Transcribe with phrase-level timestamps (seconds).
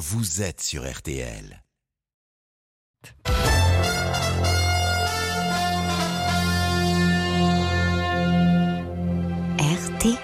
[0.00, 1.62] vous êtes sur RTL.
[9.58, 10.20] RTL.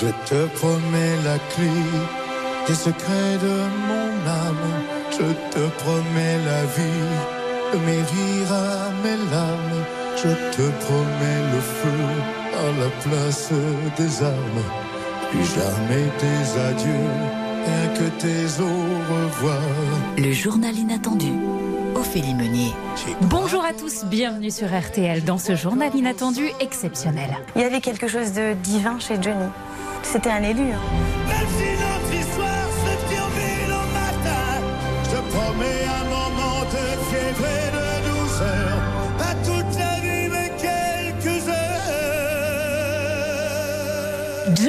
[0.00, 1.82] Je te promets la clé
[2.68, 3.56] des secrets de
[3.88, 4.70] mon âme.
[5.10, 7.10] Je te promets la vie
[7.72, 9.84] de mes rires à mes larmes.
[10.16, 12.02] Je te promets le feu
[12.62, 13.50] à la place
[13.98, 14.64] des armes.
[15.30, 18.66] Plus jamais tes adieux, rien que tes au
[19.14, 19.60] revoir.
[20.18, 21.32] Le journal inattendu.
[21.94, 22.72] Ophélie Meunier.
[23.22, 27.30] Bonjour à tous, bienvenue sur RTL dans ce journal inattendu exceptionnel.
[27.54, 29.48] Il y avait quelque chose de divin chez Johnny.
[30.02, 30.62] C'était un élu.
[30.72, 31.81] hein.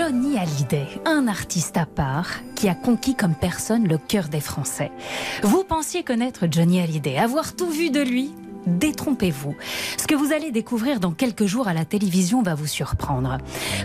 [0.03, 4.91] Johnny Hallyday, un artiste à part qui a conquis comme personne le cœur des Français.
[5.43, 8.33] Vous pensiez connaître Johnny Hallyday, avoir tout vu de lui
[8.67, 9.55] Détrompez-vous.
[9.97, 13.37] Ce que vous allez découvrir dans quelques jours à la télévision va vous surprendre.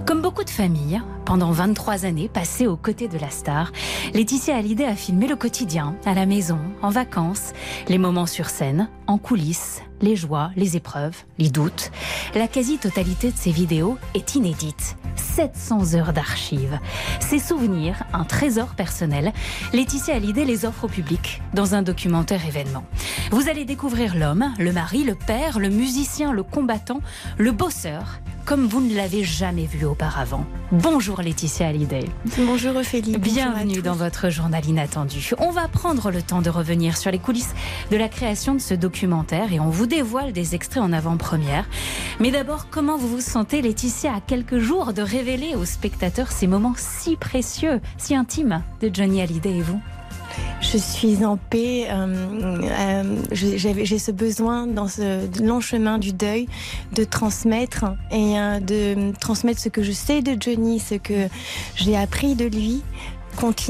[0.07, 3.71] Comme beaucoup de familles, pendant 23 années passées aux côtés de la star,
[4.13, 7.53] Laetitia Hallyday a filmé le quotidien, à la maison, en vacances,
[7.87, 11.91] les moments sur scène, en coulisses, les joies, les épreuves, les doutes.
[12.35, 14.97] La quasi-totalité de ces vidéos est inédite.
[15.17, 16.79] 700 heures d'archives.
[17.19, 19.33] Ces souvenirs, un trésor personnel,
[19.73, 22.85] Laetitia Hallyday les offre au public dans un documentaire événement.
[23.31, 27.01] Vous allez découvrir l'homme, le mari, le père, le musicien, le combattant,
[27.39, 30.47] le bosseur, comme vous ne l'avez jamais vu auparavant.
[30.73, 32.07] Bonjour Laetitia Hallyday.
[32.39, 33.19] Bonjour Ophélie.
[33.19, 35.35] Bienvenue dans votre journal inattendu.
[35.37, 37.55] On va prendre le temps de revenir sur les coulisses
[37.91, 41.67] de la création de ce documentaire et on vous dévoile des extraits en avant-première.
[42.21, 46.47] Mais d'abord, comment vous vous sentez, Laetitia, à quelques jours de révéler aux spectateurs ces
[46.47, 49.83] moments si précieux, si intimes de Johnny Hallyday et vous?
[50.61, 51.87] Je suis en paix.
[51.91, 56.49] euh, euh, J'ai ce besoin dans ce long chemin du deuil
[56.93, 61.29] de transmettre et euh, de transmettre ce que je sais de Johnny, ce que
[61.77, 62.83] j'ai appris de lui.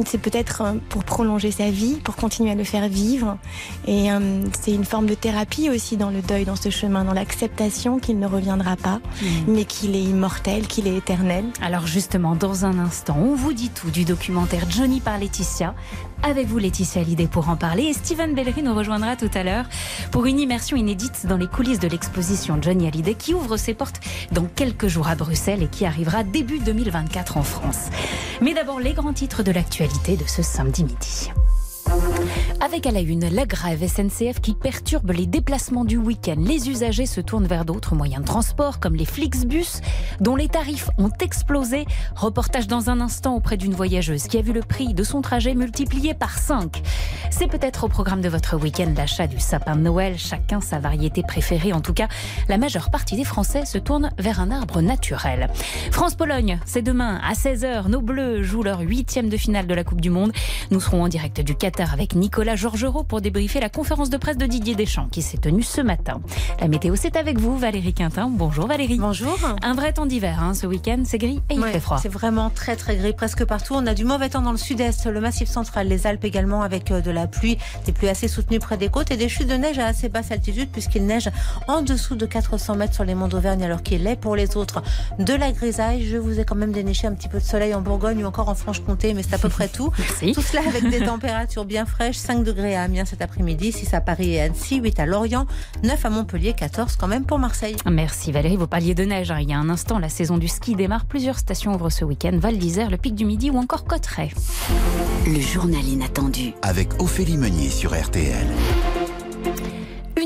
[0.06, 3.36] C'est peut-être pour prolonger sa vie, pour continuer à le faire vivre.
[3.86, 4.06] Et
[4.58, 8.18] c'est une forme de thérapie aussi dans le deuil, dans ce chemin, dans l'acceptation qu'il
[8.18, 8.98] ne reviendra pas,
[9.46, 11.44] mais qu'il est immortel, qu'il est éternel.
[11.60, 15.74] Alors justement, dans un instant, on vous dit tout du documentaire Johnny par Laetitia.
[16.22, 17.84] Avec vous, Laetitia Hallyday, pour en parler.
[17.84, 19.66] Et Steven Bellery nous rejoindra tout à l'heure
[20.10, 24.00] pour une immersion inédite dans les coulisses de l'exposition Johnny Hallyday qui ouvre ses portes
[24.32, 27.86] dans quelques jours à Bruxelles et qui arrivera début 2024 en France.
[28.42, 31.30] Mais d'abord, les grands titres de l'actualité de ce samedi midi.
[32.60, 36.36] Avec à la une la grève SNCF qui perturbe les déplacements du week-end.
[36.38, 39.80] Les usagers se tournent vers d'autres moyens de transport comme les Flixbus
[40.20, 41.86] dont les tarifs ont explosé.
[42.16, 45.54] Reportage dans un instant auprès d'une voyageuse qui a vu le prix de son trajet
[45.54, 46.82] multiplié par 5.
[47.30, 51.22] C'est peut-être au programme de votre week-end l'achat du sapin de Noël, chacun sa variété
[51.22, 51.72] préférée.
[51.72, 52.08] En tout cas,
[52.48, 55.48] la majeure partie des Français se tournent vers un arbre naturel.
[55.92, 57.88] France-Pologne, c'est demain à 16h.
[57.88, 60.32] Nos Bleus jouent leur huitième de finale de la Coupe du Monde.
[60.70, 64.36] Nous serons en direct du Qatar avec Nicolas Georgerot pour débriefer la conférence de presse
[64.36, 66.20] de Didier Deschamps qui s'est tenue ce matin.
[66.60, 68.28] La météo, c'est avec vous, Valérie Quintin.
[68.30, 68.98] Bonjour Valérie.
[68.98, 69.38] Bonjour.
[69.62, 71.98] Un vrai temps d'hiver, hein, ce week-end, c'est gris et il Ouais, fait froid.
[72.02, 73.74] C'est vraiment très très gris presque partout.
[73.76, 76.90] On a du mauvais temps dans le sud-est, le massif central, les Alpes également avec
[76.90, 79.54] euh, de la pluie, des pluies assez soutenues près des côtes et des chutes de
[79.54, 81.30] neige à assez basse altitude puisqu'il neige
[81.68, 84.82] en dessous de 400 mètres sur les monts d'Auvergne alors qu'il est pour les autres
[85.18, 86.04] de la grisaille.
[86.06, 88.48] Je vous ai quand même déniché un petit peu de soleil en Bourgogne ou encore
[88.48, 89.90] en Franche-Comté mais c'est à peu près tout.
[89.98, 90.32] Merci.
[90.32, 94.00] Tout cela avec des températures bien fraîches, 5 degrés à Amiens cet après-midi, 6 à
[94.00, 95.46] Paris et Annecy, 8 à Lorient,
[95.82, 97.76] 9 à Montpellier, 14 quand même pour Marseille.
[97.90, 99.30] Merci Valérie, vous parliez de neige.
[99.30, 99.38] hein.
[99.40, 101.06] Il y a un instant, la saison du ski démarre.
[101.06, 102.36] Plusieurs stations ouvrent ce week-end.
[102.38, 104.30] Val d'Isère, le Pic du Midi ou encore Cotteret.
[105.26, 106.52] Le journal inattendu.
[106.62, 108.46] Avec Ophélie Meunier sur RTL.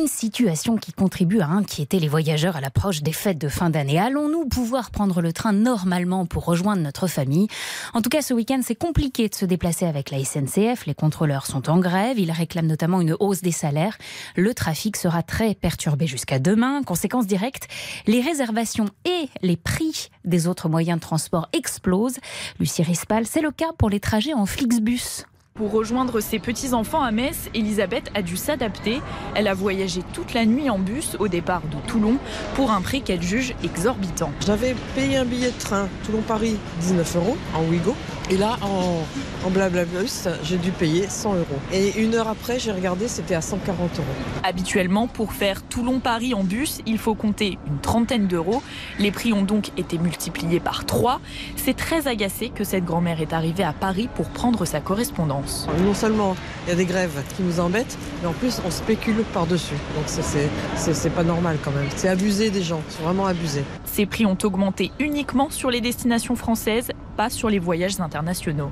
[0.02, 4.00] Une situation qui contribue à inquiéter les voyageurs à l'approche des fêtes de fin d'année.
[4.00, 7.46] Allons-nous pouvoir prendre le train normalement pour rejoindre notre famille?
[7.94, 10.86] En tout cas, ce week-end, c'est compliqué de se déplacer avec la SNCF.
[10.86, 12.18] Les contrôleurs sont en grève.
[12.18, 13.96] Ils réclament notamment une hausse des salaires.
[14.34, 16.82] Le trafic sera très perturbé jusqu'à demain.
[16.82, 17.68] Conséquence directe,
[18.08, 22.18] les réservations et les prix des autres moyens de transport explosent.
[22.58, 25.26] Lucie Rispal, c'est le cas pour les trajets en Flixbus.
[25.54, 29.02] Pour rejoindre ses petits-enfants à Metz, Elisabeth a dû s'adapter.
[29.34, 32.16] Elle a voyagé toute la nuit en bus au départ de Toulon
[32.54, 34.32] pour un prix qu'elle juge exorbitant.
[34.46, 37.94] J'avais payé un billet de train Toulon-Paris 19 euros en Ouigo
[38.32, 39.04] Et là, en,
[39.46, 41.44] en Blablabus, j'ai dû payer 100 euros.
[41.70, 44.06] Et une heure après, j'ai regardé, c'était à 140 euros.
[44.42, 48.62] Habituellement, pour faire Toulon-Paris en bus, il faut compter une trentaine d'euros.
[48.98, 51.20] Les prix ont donc été multipliés par 3.
[51.56, 55.68] C'est très agacé que cette grand-mère est arrivée à Paris pour prendre sa correspondance.
[55.84, 59.24] Non seulement il y a des grèves qui nous embêtent, mais en plus on spécule
[59.34, 59.76] par-dessus.
[59.94, 61.88] Donc c'est pas normal quand même.
[61.96, 63.62] C'est abusé des gens, c'est vraiment abusé.
[63.84, 68.70] Ces prix ont augmenté uniquement sur les destinations françaises, pas sur les voyages internationaux.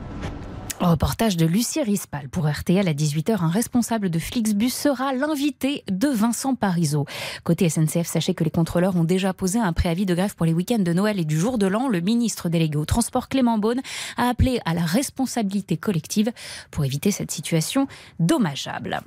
[0.80, 3.42] Reportage de Lucie Rispal pour RTL à 18h.
[3.42, 7.04] Un responsable de Flixbus sera l'invité de Vincent Parisot.
[7.44, 10.54] Côté SNCF, sachez que les contrôleurs ont déjà posé un préavis de grève pour les
[10.54, 11.86] week-ends de Noël et du jour de l'an.
[11.88, 13.82] Le ministre délégué au transport Clément Beaune
[14.16, 16.32] a appelé à la responsabilité collective
[16.70, 17.86] pour éviter cette situation
[18.18, 19.02] dommageable.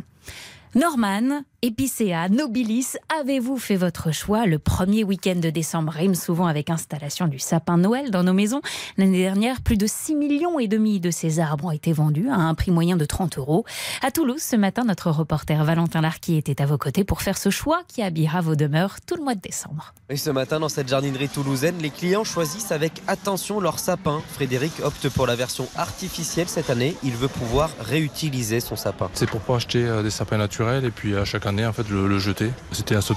[0.76, 5.92] Norman, Épicéa, Nobilis, avez-vous fait votre choix Le premier week-end de décembre?
[5.92, 8.62] Rime souvent avec installation du sapin Noël dans nos maisons.
[8.98, 12.38] L'année dernière, plus de 6 millions et demi de ces arbres ont été vendus à
[12.38, 13.66] un prix moyen de 30 euros.
[14.02, 17.52] À Toulouse, ce matin, notre reporter Valentin Larquy était à vos côtés pour faire ce
[17.52, 19.94] choix qui habillera vos demeures tout le mois de décembre.
[20.10, 24.24] Et ce matin, dans cette jardinerie toulousaine, les clients choisissent avec attention leur sapin.
[24.34, 26.96] Frédéric opte pour la version artificielle cette année.
[27.04, 29.12] Il veut pouvoir réutiliser son sapin.
[29.14, 31.90] C'est pour pas acheter euh, des sapins naturels et puis à chaque année en fait
[31.90, 32.52] le, le jeter.
[32.72, 33.14] C'était à ce-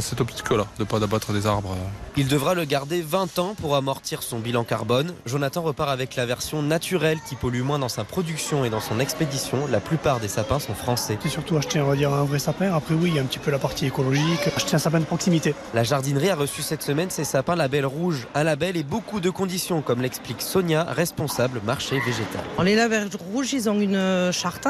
[0.00, 1.76] cette optique-là, de pas d'abattre des arbres.
[2.16, 5.14] Il devra le garder 20 ans pour amortir son bilan carbone.
[5.26, 8.98] Jonathan repart avec la version naturelle qui pollue moins dans sa production et dans son
[9.00, 9.66] expédition.
[9.70, 11.18] La plupart des sapins sont français.
[11.22, 12.72] C'est surtout acheter on va dire, un vrai sapin.
[12.74, 14.48] Après oui, il y a un petit peu la partie écologique.
[14.56, 15.54] Acheter un sapin de proximité.
[15.74, 19.30] La jardinerie a reçu cette semaine ses sapins label rouge, un label et beaucoup de
[19.30, 22.42] conditions, comme l'explique Sonia, responsable marché végétal.
[22.64, 24.68] Les labels rouges, ils ont une charte.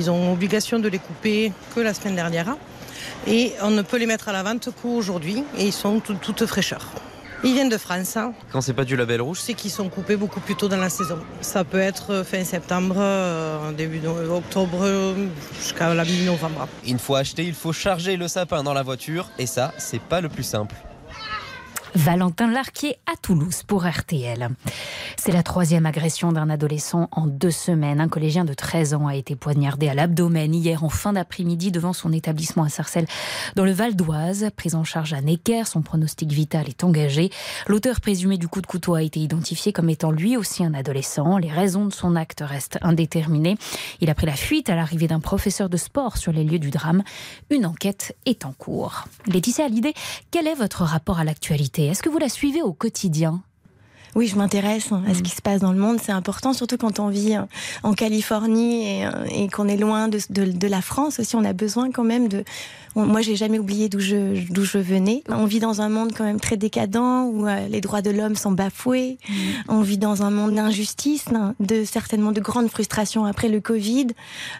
[0.00, 2.56] Ils ont obligation de les couper que la semaine dernière.
[3.26, 5.44] Et on ne peut les mettre à la vente qu'aujourd'hui.
[5.58, 6.80] Et ils sont tout- toute fraîcheur.
[7.42, 8.18] Ils viennent de France.
[8.18, 8.34] hein.
[8.52, 10.90] Quand c'est pas du label rouge, C'est qu'ils sont coupés beaucoup plus tôt dans la
[10.90, 11.18] saison.
[11.40, 15.14] Ça peut être fin septembre, euh, début no- octobre, euh,
[15.58, 16.68] jusqu'à la mi-novembre.
[16.86, 20.20] une fois acheté, il faut charger le sapin dans la voiture et ça, c'est pas
[20.20, 20.74] le plus simple.
[21.94, 24.48] Valentin Larquier à Toulouse pour RTL.
[25.16, 28.00] C'est la troisième agression d'un adolescent en deux semaines.
[28.00, 31.92] Un collégien de 13 ans a été poignardé à l'abdomen hier en fin d'après-midi devant
[31.92, 33.06] son établissement à Sarcelles
[33.56, 34.50] dans le Val d'Oise.
[34.56, 37.30] Pris en charge à Necker, son pronostic vital est engagé.
[37.66, 41.38] L'auteur présumé du coup de couteau a été identifié comme étant lui aussi un adolescent.
[41.38, 43.56] Les raisons de son acte restent indéterminées.
[44.00, 46.70] Il a pris la fuite à l'arrivée d'un professeur de sport sur les lieux du
[46.70, 47.02] drame.
[47.50, 49.04] Une enquête est en cours.
[49.26, 49.94] Laetitia Hallyday,
[50.30, 53.42] quel est votre rapport à l'actualité Est-ce que vous la suivez au quotidien?
[54.16, 55.98] Oui, je m'intéresse à ce qui se passe dans le monde.
[56.02, 57.42] C'est important, surtout quand on vit euh,
[57.84, 61.36] en Californie et, euh, et qu'on est loin de, de- de la France aussi.
[61.36, 62.42] On a besoin quand même de.
[62.96, 65.22] On- moi, j'ai jamais oublié d'où je, d'où je venais.
[65.28, 66.96] On vit dans un monde quand même très décadent
[67.32, 69.18] où euh, les droits de l'homme sont bafoués.
[69.68, 74.08] On vit dans un monde d'injustice, hein, de certainement de grandes frustrations après le Covid.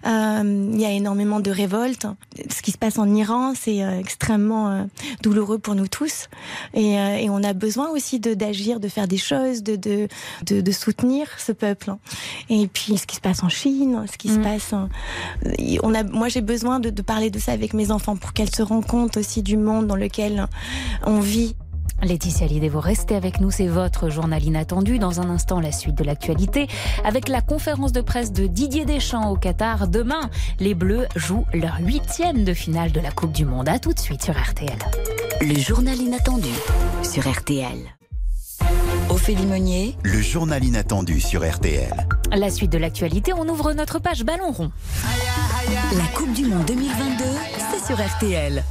[0.06, 2.06] Euh, il y a énormément de révoltes.
[2.50, 4.86] Ce qui se passe en Iran, c'est euh, extrêmement
[5.22, 6.28] douloureux pour nous tous.
[6.74, 10.08] Et, et on a besoin aussi de d'agir, de faire des choses, de, de,
[10.46, 11.92] de, de soutenir ce peuple.
[12.48, 14.42] Et puis ce qui se passe en Chine, ce qui se Mm.
[14.42, 14.72] passe.
[14.72, 14.88] en-
[15.82, 18.54] On a, moi, j'ai besoin de, de parler de ça avec mes enfants pour qu'elles
[18.54, 20.46] se rendent compte aussi du monde dans lequel
[21.06, 21.56] on vit.
[22.02, 24.98] Laetitia Hallyday, vous restez avec nous, c'est votre journal inattendu.
[24.98, 26.66] Dans un instant, la suite de l'actualité
[27.04, 29.86] avec la conférence de presse de Didier Deschamps au Qatar.
[29.86, 30.30] Demain,
[30.60, 33.68] les Bleus jouent leur huitième de finale de la Coupe du Monde.
[33.68, 34.78] À tout de suite sur RTL.
[35.42, 36.48] Le journal inattendu
[37.02, 37.99] sur RTL.
[39.10, 42.06] Ophélie Meunier, Le journal inattendu sur RTL.
[42.32, 44.70] La suite de l'actualité, on ouvre notre page Ballon rond.
[45.96, 47.24] la Coupe du Monde 2022,
[47.72, 48.62] c'est sur RTL.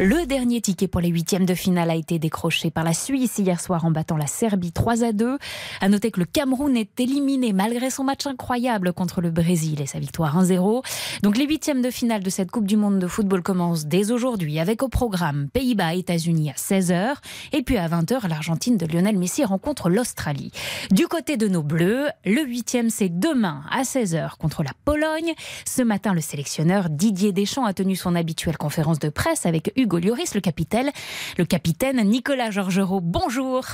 [0.00, 3.60] Le dernier ticket pour les huitièmes de finale a été décroché par la Suisse hier
[3.60, 5.38] soir en battant la Serbie 3 à 2.
[5.80, 9.86] À noter que le Cameroun est éliminé malgré son match incroyable contre le Brésil et
[9.86, 10.84] sa victoire 1-0.
[11.22, 14.58] Donc les huitièmes de finale de cette Coupe du Monde de football commencent dès aujourd'hui
[14.58, 17.14] avec au programme Pays-Bas, États-Unis à 16h.
[17.52, 20.50] Et puis à 20h, l'Argentine de Lionel Messi rencontre l'Australie.
[20.90, 25.34] Du côté de nos Bleus, le huitième c'est demain à 16h contre la Pologne.
[25.64, 29.98] Ce matin, le sélectionneur Didier Deschamps a tenu son habituelle conférence de presse avec Hugo
[29.98, 30.90] Lloris, le capitaine.
[31.36, 33.64] Le capitaine Nicolas Georgerot, bonjour.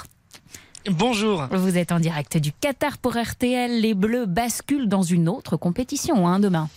[0.91, 1.47] Bonjour.
[1.53, 3.81] Vous êtes en direct du Qatar pour RTL.
[3.81, 6.69] Les Bleus basculent dans une autre compétition hein, demain.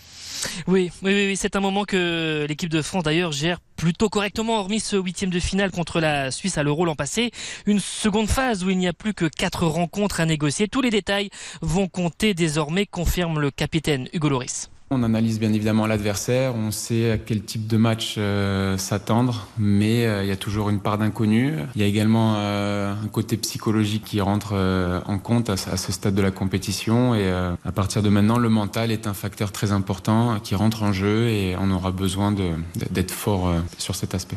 [0.68, 4.60] Oui, oui, oui, oui, c'est un moment que l'équipe de France d'ailleurs gère plutôt correctement,
[4.60, 7.32] hormis ce huitième de finale contre la Suisse à l'Euro l'an passé.
[7.66, 10.68] Une seconde phase où il n'y a plus que quatre rencontres à négocier.
[10.68, 14.70] Tous les détails vont compter désormais, confirme le capitaine Hugo Loris.
[14.90, 20.06] On analyse bien évidemment l'adversaire, on sait à quel type de match euh, s'attendre, mais
[20.06, 21.54] euh, il y a toujours une part d'inconnu.
[21.74, 25.90] Il y a également euh, un côté psychologique qui rentre en compte à, à, ce
[25.90, 29.72] stade de la compétition et à partir de maintenant, le mental est un facteur très
[29.72, 34.36] important qui rentre en jeu et on aura besoin d'être fort sur cet aspect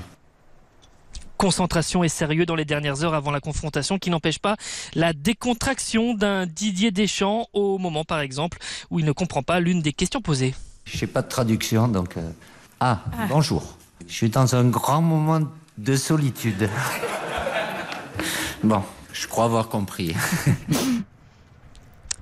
[1.37, 4.55] concentration et sérieux dans les dernières heures avant la confrontation qui n'empêche pas
[4.95, 8.57] la décontraction d'un Didier Deschamps au moment par exemple
[8.89, 10.55] où il ne comprend pas l'une des questions posées.
[10.85, 12.29] Je n'ai pas de traduction donc euh...
[12.79, 13.77] ah, ah bonjour.
[14.07, 16.69] Je suis dans un grand moment de solitude.
[18.63, 18.81] bon,
[19.13, 20.15] je crois avoir compris.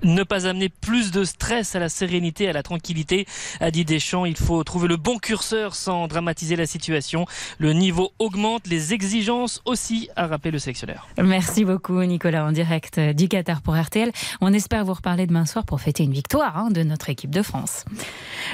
[0.02, 3.26] ne pas amener plus de stress à la sérénité, à la tranquillité,
[3.60, 4.24] a dit Deschamps.
[4.24, 7.26] Il faut trouver le bon curseur sans dramatiser la situation.
[7.58, 11.08] Le niveau augmente, les exigences aussi, a rappelé le sélectionneur.
[11.22, 14.12] Merci beaucoup Nicolas en direct du Qatar pour RTL.
[14.40, 17.42] On espère vous reparler demain soir pour fêter une victoire hein, de notre équipe de
[17.42, 17.84] France.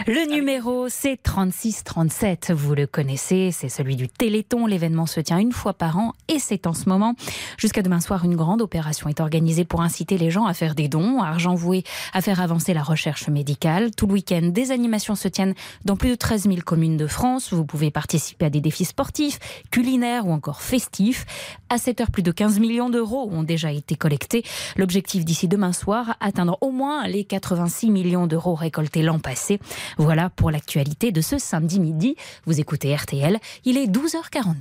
[0.07, 4.67] Le numéro c'est 36-37, vous le connaissez, c'est celui du Téléthon.
[4.67, 7.15] L'événement se tient une fois par an et c'est en ce moment.
[7.59, 10.89] Jusqu'à demain soir, une grande opération est organisée pour inciter les gens à faire des
[10.89, 13.91] dons, à argent voué à faire avancer la recherche médicale.
[13.95, 17.53] Tout le week-end, des animations se tiennent dans plus de 13 000 communes de France.
[17.53, 19.39] Vous pouvez participer à des défis sportifs,
[19.71, 21.27] culinaires ou encore festifs.
[21.69, 24.45] À cette heure, plus de 15 millions d'euros ont déjà été collectés.
[24.77, 29.59] L'objectif d'ici demain soir, atteindre au moins les 86 millions d'euros récoltés l'an passé.
[29.99, 32.17] Voilà pour l'actualité de ce samedi midi.
[32.45, 34.55] Vous écoutez RTL, il est 12h42.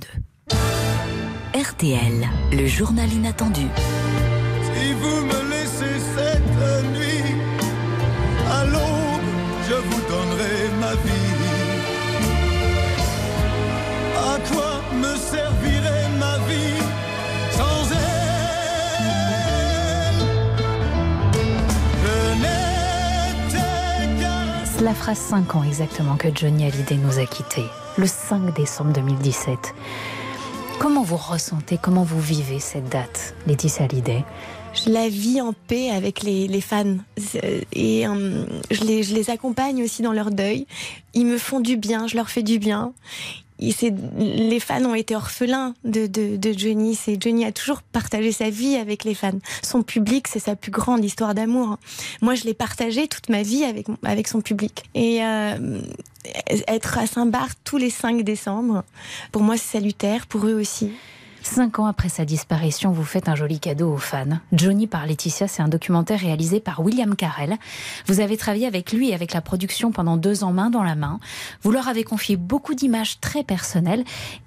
[1.54, 3.66] RTL, le journal inattendu.
[4.82, 6.56] Si vous me laissez cette
[6.90, 7.30] nuit,
[8.50, 8.64] à
[9.68, 11.34] je vous donnerai ma vie.
[14.16, 16.82] À quoi me servirait ma vie
[17.52, 18.58] sans elle?
[23.52, 23.58] Je
[24.78, 29.74] Cela fera 5 ans exactement que Johnny Hallyday nous a quittés, le 5 décembre 2017.
[30.80, 34.24] Comment vous ressentez, comment vous vivez cette date, Laetitia Hallyday?
[34.74, 36.96] Je la vis en paix avec les, les fans
[37.72, 40.66] et euh, je, les, je les accompagne aussi dans leur deuil.
[41.14, 42.92] Ils me font du bien, je leur fais du bien.
[43.58, 43.72] Et
[44.18, 46.96] les fans ont été orphelins de, de, de Johnny.
[46.96, 49.38] C'est Johnny a toujours partagé sa vie avec les fans.
[49.62, 51.78] Son public, c'est sa plus grande histoire d'amour.
[52.22, 54.82] Moi, je l'ai partagé toute ma vie avec avec son public.
[54.96, 55.80] Et euh,
[56.66, 58.82] être à Saint-Barth tous les 5 décembre,
[59.30, 60.26] pour moi, c'est salutaire.
[60.26, 60.90] Pour eux aussi.
[61.42, 64.38] Cinq ans après sa disparition, vous faites un joli cadeau aux fans.
[64.52, 67.56] Johnny par Laetitia, c'est un documentaire réalisé par William Carell.
[68.06, 70.94] Vous avez travaillé avec lui et avec la production pendant deux ans main dans la
[70.94, 71.18] main.
[71.62, 74.04] Vous leur avez confié beaucoup d'images très personnelles.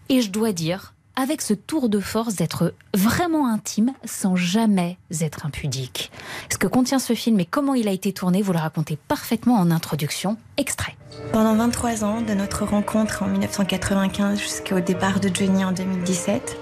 [0.10, 5.46] Et je dois dire, avec ce tour de force d'être vraiment intime sans jamais être
[5.46, 6.12] impudique.
[6.50, 9.56] Ce que contient ce film et comment il a été tourné, vous le racontez parfaitement
[9.56, 10.38] en introduction.
[10.58, 10.96] Extrait.
[11.32, 16.58] Pendant 23 ans, de notre rencontre en 1995 jusqu'au départ de Johnny en 2017,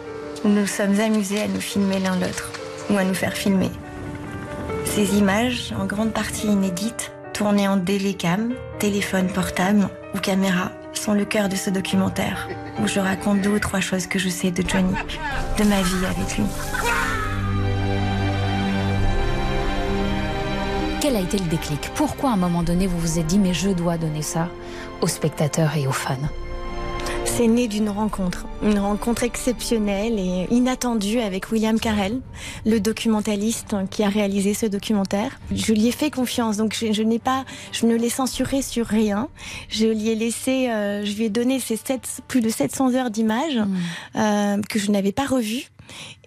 [0.46, 2.52] nous sommes amusés à nous filmer l'un l'autre,
[2.90, 3.72] ou à nous faire filmer.
[4.86, 11.26] Ces images, en grande partie inédites, tournées en délécam, téléphone portable ou caméra, sont le
[11.26, 12.48] cœur de ce documentaire,
[12.82, 14.94] où je raconte deux ou trois choses que je sais de Johnny,
[15.58, 16.46] de ma vie avec lui.
[21.00, 21.90] Quel a été le déclic?
[21.96, 24.50] Pourquoi à un moment donné vous vous êtes dit mais je dois donner ça
[25.02, 26.16] aux spectateurs et aux fans?
[27.38, 32.22] C'est né d'une rencontre, une rencontre exceptionnelle et inattendue avec William Carell,
[32.64, 35.40] le documentaliste qui a réalisé ce documentaire.
[35.52, 38.86] Je lui ai fait confiance, donc je, je n'ai pas, je ne l'ai censuré sur
[38.86, 39.30] rien.
[39.68, 43.10] Je lui ai laissé, euh, je lui ai donné ces 7, plus de 700 heures
[43.10, 43.76] d'images mmh.
[44.18, 45.72] euh, que je n'avais pas revues.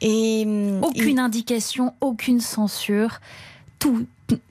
[0.01, 0.45] Et
[0.83, 1.23] aucune et...
[1.23, 3.21] indication, aucune censure,
[3.79, 4.07] tout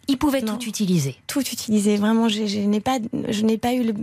[0.07, 0.57] il pouvait non.
[0.57, 1.15] tout utiliser.
[1.27, 1.97] Tout utiliser.
[1.97, 3.93] Vraiment, je, je n'ai pas, je n'ai pas eu le,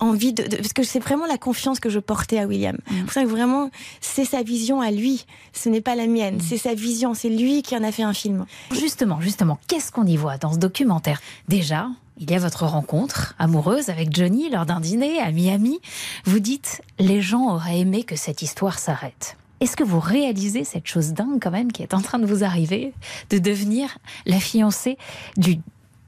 [0.00, 2.76] envie de, de, parce que c'est vraiment la confiance que je portais à William.
[2.90, 3.02] Mm.
[3.04, 5.26] Pour ça que vraiment, c'est sa vision à lui.
[5.52, 6.36] Ce n'est pas la mienne.
[6.36, 6.40] Mm.
[6.40, 7.14] C'est sa vision.
[7.14, 8.46] C'est lui qui en a fait un film.
[8.72, 11.20] Justement, justement, qu'est-ce qu'on y voit dans ce documentaire?
[11.48, 11.88] Déjà,
[12.18, 15.80] il y a votre rencontre amoureuse avec Johnny lors d'un dîner à Miami.
[16.24, 19.36] Vous dites, les gens auraient aimé que cette histoire s'arrête.
[19.60, 22.44] Est-ce que vous réalisez cette chose dingue quand même qui est en train de vous
[22.44, 22.92] arriver,
[23.30, 24.98] de devenir la fiancée
[25.36, 25.60] du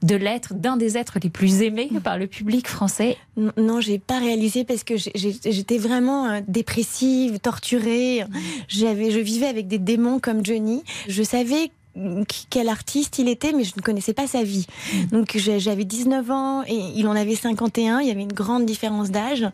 [0.03, 3.17] de l'être d'un des êtres les plus aimés par le public français?
[3.35, 8.23] Non, j'ai pas réalisé parce que j'étais vraiment dépressive, torturée.
[8.67, 10.83] J'avais, je vivais avec des démons comme Johnny.
[11.07, 11.71] Je savais
[12.49, 14.65] quel artiste il était, mais je ne connaissais pas sa vie.
[15.11, 17.99] Donc j'avais 19 ans et il en avait 51.
[17.99, 19.45] Il y avait une grande différence d'âge.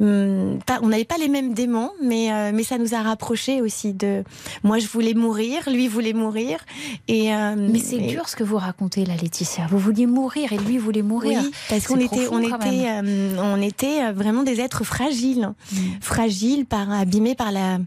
[0.00, 3.92] Hum, on n'avait pas les mêmes démons, mais, euh, mais ça nous a rapprochés aussi.
[3.92, 4.24] De
[4.62, 6.58] moi, je voulais mourir, lui voulait mourir.
[7.08, 9.66] Et euh, mais c'est dur ce que vous racontez là, Laetitia.
[9.70, 11.40] Vous vouliez mourir et lui voulait mourir.
[11.42, 15.76] Oui, parce qu'on était, on était, euh, on était vraiment des êtres fragiles, mm.
[16.00, 17.78] fragiles par abîmés par la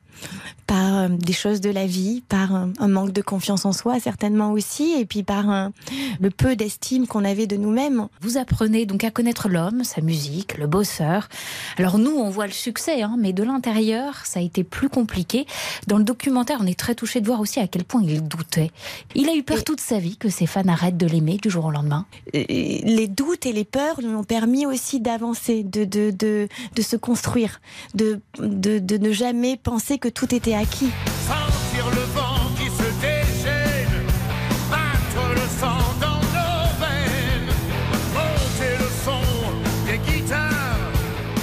[0.68, 4.52] par euh, des choses de la vie, par un, manque de confiance en soi certainement
[4.52, 5.72] aussi, et puis par
[6.20, 8.08] le peu d'estime qu'on avait de nous-mêmes.
[8.22, 11.30] Vous apprenez donc à connaître l'homme, sa musique, le bosseur.
[11.78, 15.46] Alors nous, on voit le succès, hein, mais de l'intérieur, ça a été plus compliqué.
[15.88, 18.72] Dans le documentaire, on est très touché de voir aussi à quel point il doutait.
[19.16, 21.66] Il a eu peur toute sa vie que ses fans arrêtent de l'aimer du jour
[21.66, 22.06] au lendemain.
[22.34, 26.96] Les doutes et les peurs lui ont permis aussi d'avancer, de, de, de, de, se
[26.96, 27.62] construire,
[27.94, 30.90] de, de, de ne jamais penser que tout était acquis.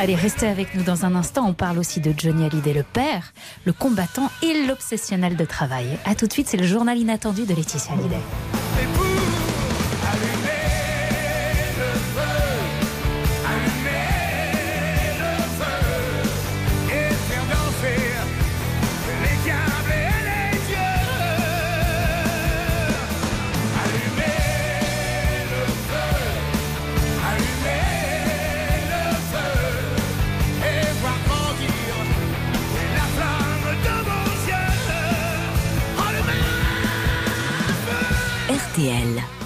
[0.02, 1.46] Allez, restez avec nous dans un instant.
[1.46, 3.34] On parle aussi de Johnny Hallyday, le père,
[3.66, 5.98] le combattant et l'obsessionnel de travail.
[6.06, 9.09] A tout de suite, c'est le journal inattendu de Laetitia Hallyday.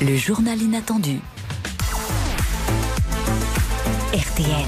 [0.01, 1.19] Le journal inattendu.
[4.13, 4.67] RTL.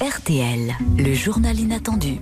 [0.00, 2.18] RTL, le journal inattendu.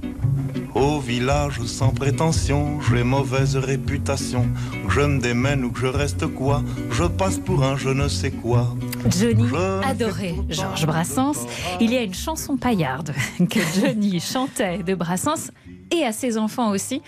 [0.75, 4.49] Au village sans prétention, j'ai mauvaise réputation.
[4.89, 6.63] Je me démène ou que je reste quoi?
[6.91, 8.75] Je passe pour un je ne sais quoi.
[9.11, 9.47] Johnny
[9.85, 11.47] adorait Georges Brassens.
[11.83, 13.13] Il y a une chanson paillarde
[13.51, 15.51] que Johnny chantait de Brassens
[15.91, 17.03] et à ses enfants aussi.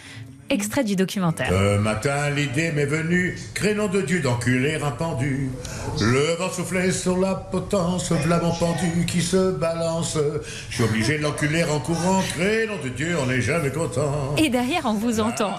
[0.49, 1.49] Extrait du documentaire.
[1.49, 5.51] Ce matin, l'idée m'est venue, crénom de Dieu d'enculer un pendu.
[6.01, 10.17] Le vent soufflait sur la potence, v'là mon pendu qui se balance.
[10.71, 14.37] Je suis obligé de l'enculer en courant, crénom de Dieu, on n'est jamais content.
[14.37, 15.51] Et derrière, on vous entend,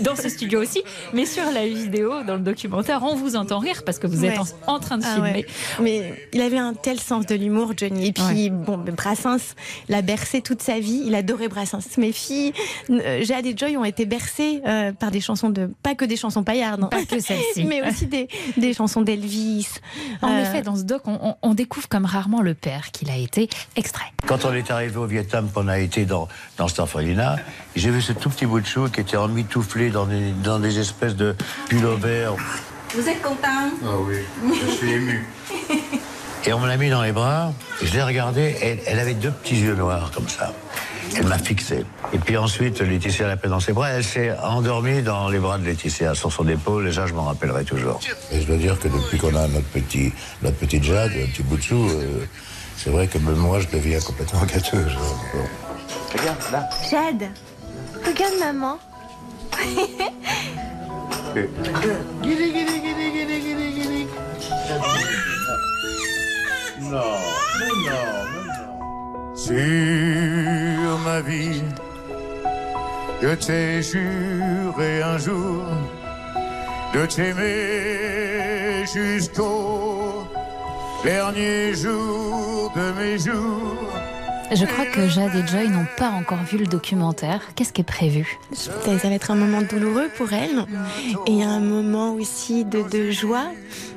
[0.00, 0.82] dans ce studio aussi,
[1.14, 4.38] mais sur la vidéo, dans le documentaire, on vous entend rire parce que vous êtes
[4.66, 5.46] en, train de ah filmer.
[5.80, 8.08] Mais il avait un tel sens de l'humour, Johnny.
[8.08, 9.54] Et puis, bon, Brassens
[9.88, 11.04] l'a bercé toute sa vie.
[11.06, 11.96] Il adorait Brassens.
[11.96, 12.52] Mes filles,
[12.90, 15.70] euh, Jade et Joy ont été bercées euh, par des chansons de.
[15.82, 16.88] Pas que des chansons paillardes, hein.
[16.90, 17.64] pas que celles-ci.
[17.68, 19.68] mais aussi des, des chansons d'Elvis.
[20.22, 23.48] En euh, effet, dans ce doc, on, découvre comme rarement le père qu'il a été.
[23.76, 24.12] Extrait.
[24.26, 27.36] Quand on est arrivé au Vietnam, qu'on a été dans, dans cet orphelinat,
[27.74, 30.78] j'ai vu ce tout petit bout de chou qui était emmitouflé dans des, dans des
[30.78, 31.34] espèces de
[31.68, 32.34] pullovers.
[32.94, 33.70] Vous êtes content?
[33.84, 34.16] Ah oui,
[34.54, 35.26] je suis ému.
[36.46, 39.32] Et on me l'a mis dans les bras, je l'ai regardé, et elle avait deux
[39.32, 40.52] petits yeux noirs comme ça.
[41.14, 41.84] Elle m'a fixé.
[42.12, 43.90] Et puis ensuite, Laetitia l'a pris dans ses bras.
[43.90, 46.88] Elle s'est endormie dans les bras de Laetitia, sur son épaule.
[46.88, 48.00] Et ça, je m'en rappellerai toujours.
[48.32, 51.42] Et je dois dire que depuis qu'on a notre, petit, notre petite Jade, un petit
[51.42, 52.26] bout de chou, euh,
[52.76, 54.96] c'est vrai que même moi, je deviens complètement gâteuse.
[56.12, 56.68] Regarde, là.
[56.90, 57.30] Jade,
[58.04, 58.78] regarde maman.
[62.22, 62.80] guili, guili,
[63.72, 64.06] guili.
[66.80, 68.45] Non, non, non
[69.36, 71.62] sur ma vie.
[73.22, 75.64] Je t'ai juré un jour
[76.94, 80.26] de t'aimer jusqu'au
[81.04, 84.15] dernier jour de mes jours.
[84.52, 87.40] Je crois que Jade et Joy n'ont pas encore vu le documentaire.
[87.54, 88.38] Qu'est-ce qui est prévu?
[88.52, 90.64] Ça va être un moment douloureux pour elles
[91.26, 93.46] et un moment aussi de, de joie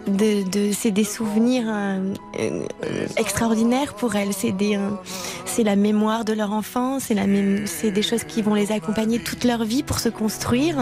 [0.07, 2.65] de, c'est des souvenirs euh, euh,
[3.17, 4.33] extraordinaires pour elles.
[4.33, 4.89] C'est des, euh,
[5.49, 7.23] c'est la mémoire de leur enfance, c'est la,
[7.65, 10.77] c'est des choses qui vont les accompagner toute leur vie pour se construire.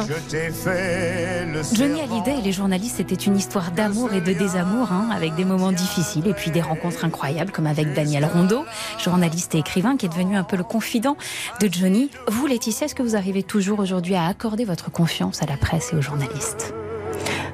[1.74, 5.46] Johnny Hallyday et les journalistes, c'était une histoire d'amour et de désamour, hein, avec des
[5.46, 8.66] moments difficiles et puis des rencontres incroyables, comme avec Daniel Rondeau,
[9.00, 11.18] journaliste et écrivain, qui est devenu un peu le confident
[11.62, 12.10] de Johnny.
[12.28, 15.94] Vous, Laetitia, est-ce que vous arrivez toujours aujourd'hui à accorder votre confiance à la presse
[15.94, 16.74] et aux journalistes?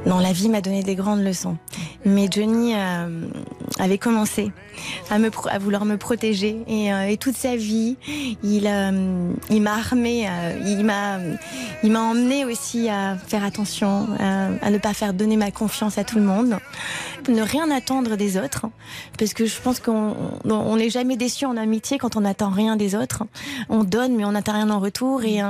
[0.05, 1.57] Non, la vie m'a donné des grandes leçons.
[2.05, 3.25] Mais Johnny euh,
[3.79, 4.51] avait commencé
[5.09, 6.57] à, me, à vouloir me protéger.
[6.67, 7.95] Et, euh, et toute sa vie,
[8.43, 10.27] il, euh, il m'a armé,
[10.65, 11.19] il m'a
[11.83, 16.03] il m'a emmené aussi à faire attention, à ne pas faire donner ma confiance à
[16.03, 16.57] tout le monde.
[17.29, 18.65] Ne rien attendre des autres.
[19.17, 22.95] Parce que je pense qu'on n'est jamais déçu en amitié quand on n'attend rien des
[22.95, 23.23] autres.
[23.69, 25.23] On donne, mais on n'attend rien en retour.
[25.23, 25.41] Et,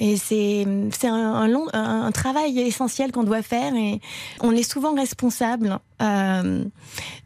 [0.00, 0.64] Et c'est
[1.04, 4.00] un, un long un travail essentiel qu'on doit faire et
[4.40, 6.64] on est souvent responsable euh,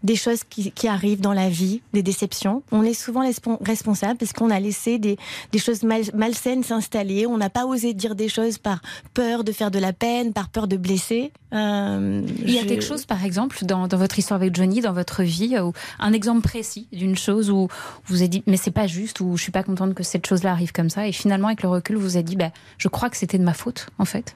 [0.03, 2.63] des choses qui, qui arrivent dans la vie, des déceptions.
[2.73, 3.23] On est souvent
[3.61, 5.17] responsable parce qu'on a laissé des,
[5.53, 7.27] des choses mal, malsaines s'installer.
[7.27, 8.81] On n'a pas osé dire des choses par
[9.15, 11.33] peur de faire de la peine, par peur de blesser.
[11.53, 14.81] Euh, Il y a je- quelque chose, par exemple, dans, dans votre histoire avec Johnny,
[14.81, 17.69] dans votre vie, ou un exemple précis d'une chose où
[18.07, 20.51] vous avez dit, mais c'est pas juste, ou je suis pas contente que cette chose-là
[20.51, 23.17] arrive comme ça, et finalement, avec le recul, vous êtes dit, bah, je crois que
[23.17, 24.35] c'était de ma faute, en fait?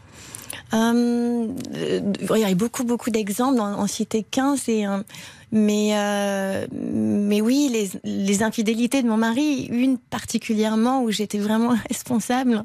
[0.75, 2.01] Euh, euh,
[2.35, 4.87] il y a beaucoup, beaucoup d'exemples, en, en citer 15, et,
[5.53, 11.75] mais, euh, mais oui, les, les infidélités de mon mari, une particulièrement où j'étais vraiment
[11.89, 12.65] responsable.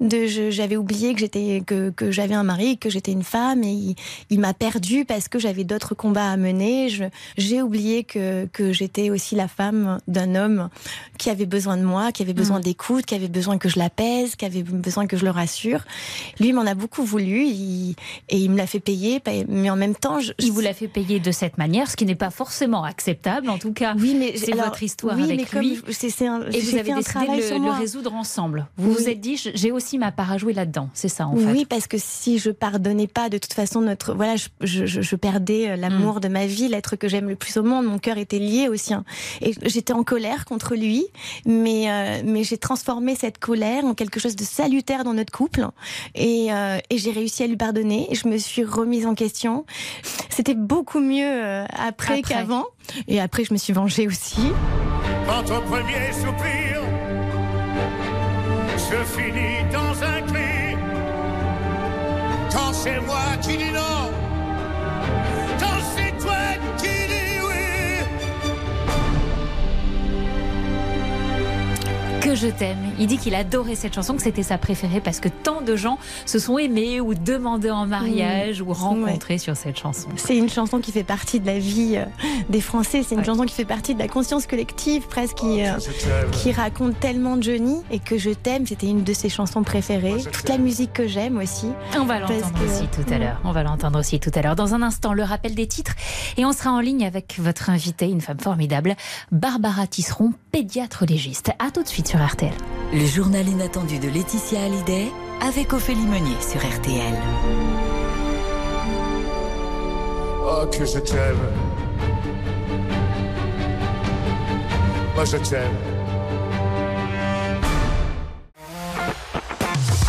[0.00, 3.62] De, je- j'avais oublié que j'étais, que, que j'avais un mari, que j'étais une femme,
[3.64, 3.94] et il,
[4.30, 6.88] il m'a perdue parce que j'avais d'autres combats à mener.
[6.88, 7.04] Je,
[7.36, 10.68] j'ai oublié que, que j'étais aussi la femme d'un homme
[11.18, 14.36] qui avait besoin de moi, qui avait besoin d'écoute, qui avait besoin que je l'apaise,
[14.36, 15.84] qui avait besoin que je le rassure.
[16.38, 17.96] Lui m'en a beaucoup voulu il-
[18.28, 20.88] et il me l'a fait payer, mais en même temps, je, Il vous l'a fait
[20.88, 23.94] payer de cette manière, ce qui n'est pas forcément acceptable, en tout cas.
[23.98, 25.80] Oui, mais c'est votre histoire oui, avec mais comme lui.
[25.90, 28.66] c'est- un- et vous avez décidé de le, le résoudre ensemble.
[28.76, 29.10] Vous vous Oui.
[29.10, 30.90] êtes dit, j'ai aussi ma part à jouer là-dedans.
[30.92, 31.44] C'est ça, en fait.
[31.46, 35.00] Oui, parce que si je pardonnais pas, de toute façon, notre voilà, je, je- je-
[35.00, 36.20] je perdais euh, l'amour Mm.
[36.20, 37.86] de ma vie, l'être que j'aime le plus au monde.
[37.86, 39.04] Mon cœur était lié au sien,
[39.40, 41.06] et j'étais en colère contre lui,
[41.46, 45.66] mais euh, mais j'ai transformé cette colère en quelque chose de salutaire dans notre couple,
[46.14, 48.08] et, euh, et j'ai réussi à lui pardonner.
[48.12, 49.64] Je me suis remise en question.
[50.28, 51.64] C'était beaucoup mieux euh,
[52.10, 52.34] après, Après.
[52.34, 52.64] qu'avant,
[53.08, 54.52] et après je me suis vengée aussi.
[55.26, 56.82] Quand au premier soupir
[58.76, 60.76] se finit dans un cri,
[62.52, 63.99] quand c'est moi qui dis non,
[72.40, 72.78] je t'aime.
[72.98, 75.98] Il dit qu'il adorait cette chanson, que c'était sa préférée parce que tant de gens
[76.26, 80.08] se sont aimés ou demandés en mariage ou rencontrés sur cette chanson.
[80.16, 82.04] C'est une chanson qui fait partie de la vie euh,
[82.48, 83.02] des Français.
[83.06, 85.72] C'est une chanson qui fait partie de la conscience collective, presque, qui, euh,
[86.32, 87.76] qui raconte tellement Johnny.
[87.90, 90.22] Et que je t'aime, c'était une de ses chansons préférées.
[90.32, 91.66] Toute la musique que j'aime aussi.
[91.98, 93.40] On va l'entendre que- aussi tout à l'heure.
[93.44, 94.56] On va l'entendre aussi tout à l'heure.
[94.56, 95.92] Dans un instant, le rappel des titres.
[96.36, 98.96] Et on sera en ligne avec votre invitée, une femme formidable,
[99.32, 101.50] Barbara Tisseron, pédiatre légiste.
[101.58, 102.52] À tout de suite sur RTL.
[102.92, 105.08] Le journal inattendu de Laetitia Hallyday
[105.40, 107.14] avec Ophélie Meunier sur RTL.
[110.44, 111.36] Oh, que je t'aime.
[115.16, 115.76] Moi, je t'aime.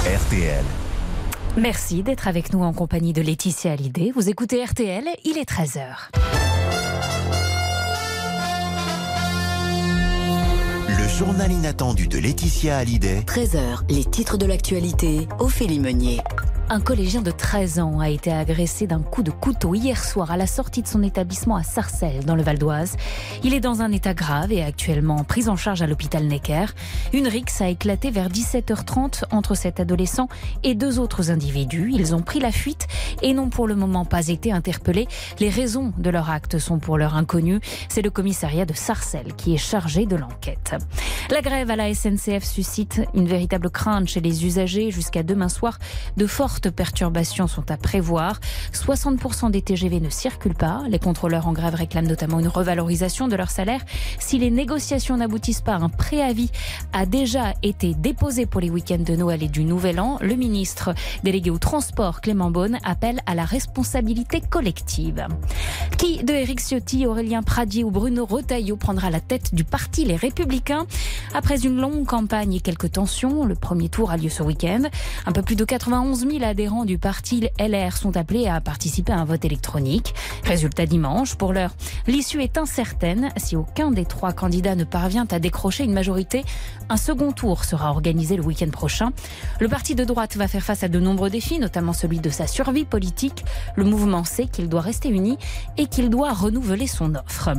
[0.05, 0.65] RTL.
[1.57, 4.11] Merci d'être avec nous en compagnie de Laetitia Hallyday.
[4.13, 6.11] Vous écoutez RTL, il est 13h.
[11.17, 13.23] Journal inattendu de Laetitia Hallyday.
[13.27, 16.19] 13h, les titres de l'actualité, Ophélie Meunier.
[16.73, 20.37] Un collégien de 13 ans a été agressé d'un coup de couteau hier soir à
[20.37, 22.95] la sortie de son établissement à Sarcelles, dans le Val d'Oise.
[23.43, 26.67] Il est dans un état grave et actuellement pris en charge à l'hôpital Necker.
[27.11, 30.29] Une rixe a éclaté vers 17h30 entre cet adolescent
[30.63, 31.91] et deux autres individus.
[31.93, 32.87] Ils ont pris la fuite
[33.21, 35.09] et n'ont pour le moment pas été interpellés.
[35.41, 37.59] Les raisons de leur acte sont pour l'heure inconnues.
[37.89, 40.77] C'est le commissariat de Sarcelles qui est chargé de l'enquête.
[41.31, 44.89] La grève à la SNCF suscite une véritable crainte chez les usagers.
[44.89, 45.77] Jusqu'à demain soir,
[46.15, 48.39] de fortes perturbations sont à prévoir.
[48.73, 50.83] 60% des TGV ne circulent pas.
[50.87, 53.81] Les contrôleurs en grève réclament notamment une revalorisation de leur salaire.
[54.19, 56.51] Si les négociations n'aboutissent pas, un préavis
[56.93, 60.17] a déjà été déposé pour les week-ends de Noël et du Nouvel An.
[60.21, 60.93] Le ministre
[61.23, 65.27] délégué au transport, Clément Beaune, appelle à la responsabilité collective.
[65.97, 70.15] Qui de Éric Ciotti, Aurélien Pradier ou Bruno Retailleau prendra la tête du parti Les
[70.15, 70.85] Républicains?
[71.33, 74.83] Après une longue campagne et quelques tensions, le premier tour a lieu ce week-end.
[75.25, 79.19] Un peu plus de 91 000 adhérents du parti LR sont appelés à participer à
[79.19, 80.13] un vote électronique.
[80.43, 81.35] Résultat dimanche.
[81.35, 81.73] Pour l'heure,
[82.07, 83.29] l'issue est incertaine.
[83.37, 86.43] Si aucun des trois candidats ne parvient à décrocher une majorité,
[86.89, 89.13] un second tour sera organisé le week-end prochain.
[89.61, 92.47] Le parti de droite va faire face à de nombreux défis, notamment celui de sa
[92.47, 93.45] survie politique.
[93.77, 95.37] Le mouvement sait qu'il doit rester uni
[95.77, 97.51] et qu'il doit renouveler son offre.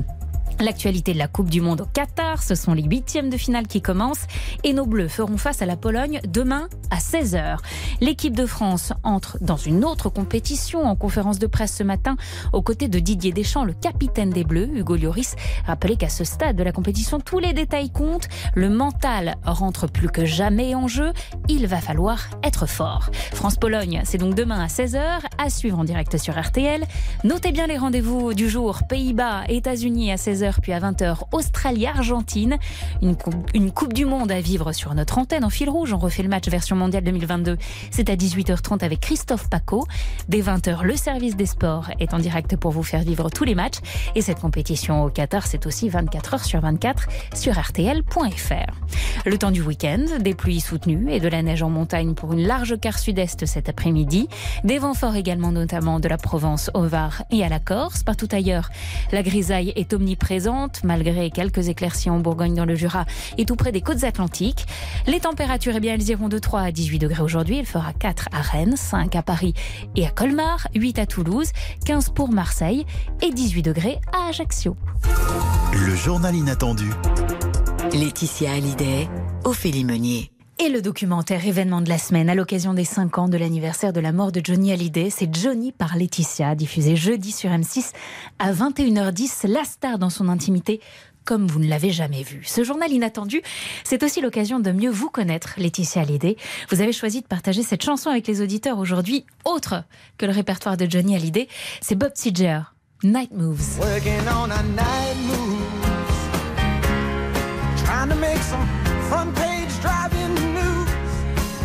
[0.60, 3.82] L'actualité de la Coupe du Monde au Qatar, ce sont les huitièmes de finale qui
[3.82, 4.26] commencent
[4.64, 7.58] et nos Bleus feront face à la Pologne demain à 16h.
[8.00, 12.16] L'équipe de France entre dans une autre compétition en conférence de presse ce matin
[12.52, 15.34] aux côtés de Didier Deschamps, le capitaine des Bleus, Hugo Lloris,
[15.66, 20.08] rappelait qu'à ce stade de la compétition, tous les détails comptent, le mental rentre plus
[20.08, 21.12] que jamais en jeu,
[21.48, 23.10] il va falloir être fort.
[23.32, 26.84] France-Pologne, c'est donc demain à 16h, à suivre en direct sur RTL.
[27.24, 32.58] Notez bien les rendez-vous du jour, Pays-Bas, États-Unis à 16h 19h, puis à 20h, Australie-Argentine.
[33.00, 33.16] Une,
[33.54, 35.92] une Coupe du Monde à vivre sur notre antenne en fil rouge.
[35.92, 37.56] On refait le match version mondiale 2022.
[37.90, 39.86] C'est à 18h30 avec Christophe Paco.
[40.28, 43.54] Dès 20h, le service des sports est en direct pour vous faire vivre tous les
[43.54, 43.78] matchs.
[44.14, 48.72] Et cette compétition au Qatar, c'est aussi 24 h sur 24 sur RTL.fr.
[49.24, 52.46] Le temps du week-end, des pluies soutenues et de la neige en montagne pour une
[52.46, 54.28] large quart sud-est cet après-midi.
[54.64, 58.02] Des vents forts également, notamment de la Provence au Var et à la Corse.
[58.02, 58.70] Partout ailleurs,
[59.12, 60.31] la grisaille est omniprésente,
[60.84, 63.04] malgré quelques éclaircies en Bourgogne dans le Jura
[63.38, 64.66] et tout près des côtes atlantiques.
[65.06, 67.58] Les températures, eh bien, elles iront de 3 à 18 degrés aujourd'hui.
[67.58, 69.54] Il fera 4 à Rennes, 5 à Paris
[69.96, 71.50] et à Colmar, 8 à Toulouse,
[71.84, 72.86] 15 pour Marseille
[73.20, 74.76] et 18 degrés à Ajaccio.
[75.72, 76.90] Le journal inattendu.
[77.92, 79.08] Laetitia Hallyday,
[79.44, 80.30] Ophélie Meunier.
[80.58, 84.00] Et le documentaire événement de la semaine à l'occasion des 5 ans de l'anniversaire de
[84.00, 87.92] la mort de Johnny Hallyday, c'est Johnny par Laetitia, diffusé jeudi sur M6
[88.38, 90.80] à 21h10, la star dans son intimité
[91.24, 92.42] comme vous ne l'avez jamais vu.
[92.44, 93.42] Ce journal inattendu,
[93.84, 96.36] c'est aussi l'occasion de mieux vous connaître, Laetitia Hallyday.
[96.70, 99.84] Vous avez choisi de partager cette chanson avec les auditeurs aujourd'hui, autre
[100.18, 101.48] que le répertoire de Johnny Hallyday.
[101.80, 102.60] C'est Bob Seger,
[103.04, 103.78] Night Moves.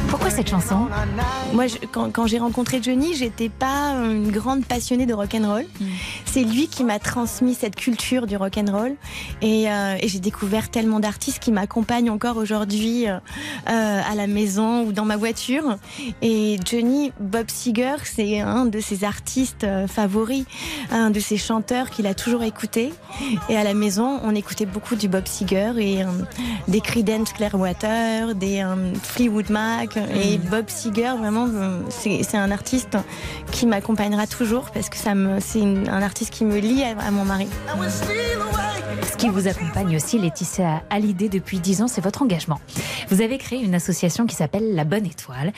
[0.10, 0.88] Pourquoi cette chanson
[1.54, 5.66] Moi, quand, j'ai rencontré Johnny, j'étais pas une grande passionnée de rock and roll.
[5.82, 5.86] Mm.
[6.26, 8.96] C'est lui qui m'a transmis cette culture du rock and roll,
[9.42, 13.18] et, euh, j'ai découvert tellement d'artistes qui m'accompagnent encore aujourd'hui euh,
[13.70, 15.78] euh, à la maison ou dans ma voiture.
[16.22, 20.46] Et Johnny Bob Seger, c'est un de ses artistes favoris,
[20.92, 22.94] un de ses chanteurs qu'il a toujours écouté.
[23.50, 26.04] Et à la maison, on écoutait beaucoup du Bob Seger et
[26.68, 28.66] des Creedence Clearwater, des
[29.04, 29.97] Fleetwood Mac.
[30.16, 31.48] Et Bob Seger, vraiment,
[31.90, 32.98] c'est un artiste
[33.52, 37.48] qui m'accompagnera toujours parce que c'est un artiste qui me lie à, mon mari.
[39.12, 42.60] Ce qui vous accompagne aussi, Laetitia Hallyday, depuis 10 ans, c'est votre engagement.
[43.10, 45.54] Vous avez créé une association qui s'appelle La Bonne Étoile.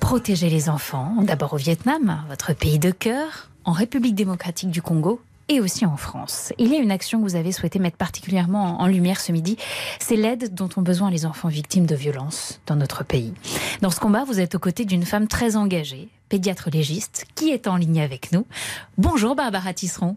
[0.00, 5.20] Protéger les enfants, d'abord au Vietnam, votre pays de cœur, en République démocratique du Congo
[5.48, 6.52] et aussi en France.
[6.58, 9.56] Il y a une action que vous avez souhaité mettre particulièrement en lumière ce midi,
[10.00, 13.32] c'est l'aide dont ont besoin les enfants victimes de violences dans notre pays.
[13.80, 17.68] Dans ce combat, vous êtes aux côtés d'une femme très engagée, pédiatre légiste, qui est
[17.68, 18.46] en ligne avec nous.
[18.98, 20.16] Bonjour Barbara Tisseron.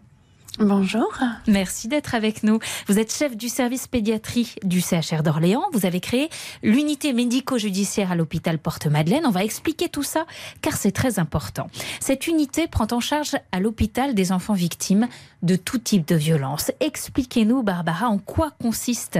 [0.60, 1.08] Bonjour.
[1.48, 2.58] Merci d'être avec nous.
[2.86, 5.64] Vous êtes chef du service pédiatrie du CHR d'Orléans.
[5.72, 6.28] Vous avez créé
[6.62, 9.24] l'unité médico-judiciaire à l'hôpital Porte-Madeleine.
[9.24, 10.26] On va expliquer tout ça
[10.60, 11.68] car c'est très important.
[11.98, 15.08] Cette unité prend en charge à l'hôpital des enfants victimes
[15.42, 16.70] de tout type de violence.
[16.80, 19.18] Expliquez-nous, Barbara, en quoi consiste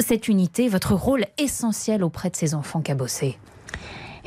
[0.00, 3.38] cette unité, votre rôle essentiel auprès de ces enfants cabossés?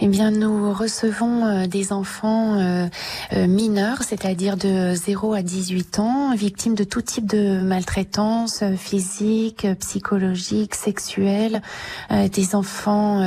[0.03, 2.87] Eh bien, nous recevons euh, des enfants euh,
[3.33, 9.67] euh, mineurs, c'est-à-dire de 0 à 18 ans, victimes de tout type de maltraitance physique,
[9.79, 11.61] psychologique, sexuelle,
[12.09, 13.21] des enfants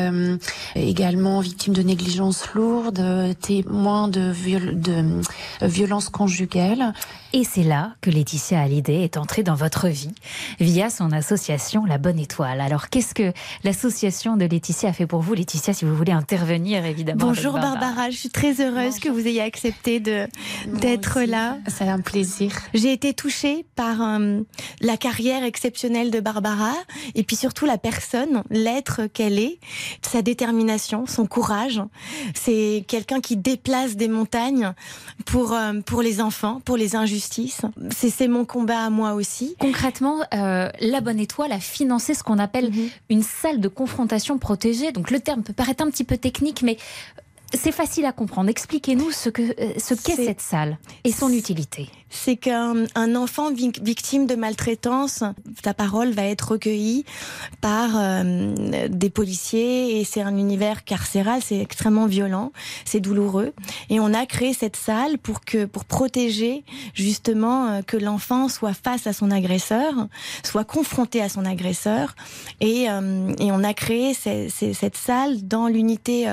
[0.75, 3.01] également victimes de négligence lourde,
[3.41, 4.33] témoins de,
[4.73, 5.21] de
[5.63, 6.93] violences conjugales.
[7.37, 10.15] Et c'est là que Laetitia Hallyday est entrée dans votre vie
[10.61, 12.61] via son association La Bonne Étoile.
[12.61, 13.33] Alors, qu'est-ce que
[13.65, 15.35] l'association de Laetitia a fait pour vous?
[15.35, 17.27] Laetitia, si vous voulez intervenir, évidemment.
[17.27, 18.11] Bonjour Barbara.
[18.11, 21.59] je suis très heureuse que vous ayez accepté d'être là.
[21.67, 22.53] C'est un plaisir.
[22.73, 24.39] J'ai été touchée par euh,
[24.81, 26.75] la carrière exceptionnelle de Barbara
[27.17, 29.59] et puis surtout la personne, l'être qu'elle est,
[30.03, 31.83] sa détermination, son courage.
[32.33, 34.73] C'est quelqu'un qui déplace des montagnes
[35.27, 37.24] pour, euh, pour les enfants, pour les injustices
[37.91, 39.57] c'est mon combat à moi aussi.
[39.59, 42.89] Concrètement, euh, la Bonne Étoile a financé ce qu'on appelle mhm.
[43.11, 44.93] une salle de confrontation protégée.
[44.93, 46.77] Donc le terme peut paraître un petit peu technique, mais
[47.57, 48.49] c'est facile à comprendre.
[48.51, 51.89] Expliquez-nous ce que euh, ce qu'est cette salle et son utilité.
[52.11, 52.87] C'est qu'un
[53.17, 55.25] enfant victime de maltraitance,
[55.63, 57.05] ta parole va être recueillie
[57.61, 58.55] par euh,
[58.89, 62.53] des policiers et c'est un univers carcéral, c'est extrêmement violent,
[62.85, 63.53] c'est douloureux
[63.91, 66.65] et on a créé cette salle pour que pour protéger
[66.95, 69.93] justement euh, que l'enfant soit face à son agresseur,
[70.45, 72.15] soit confronté à son agresseur
[72.61, 76.29] et, et on a créé cette salle dans l'unité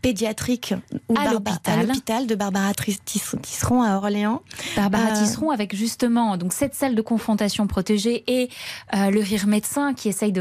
[0.00, 1.32] pédiatrique à
[1.84, 4.42] l'hôpital de Barbara Tisseron à Orléans.
[4.76, 8.48] Barbara euh, Tisseron avec justement donc cette salle de confrontation protégée et
[8.94, 10.32] euh, le rire médecin qui essaye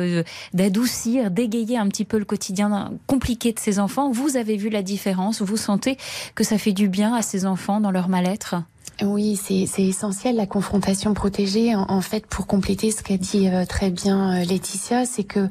[0.53, 4.11] d'adoucir, d'égayer un petit peu le quotidien compliqué de ces enfants.
[4.11, 5.41] Vous avez vu la différence?
[5.41, 5.97] Vous sentez
[6.35, 8.55] que ça fait du bien à ces enfants dans leur mal-être?
[9.03, 11.75] Oui, c'est essentiel la confrontation protégée.
[11.75, 15.49] En, fait, pour compléter ce qu'a dit euh, très bien euh, Laetitia, c'est que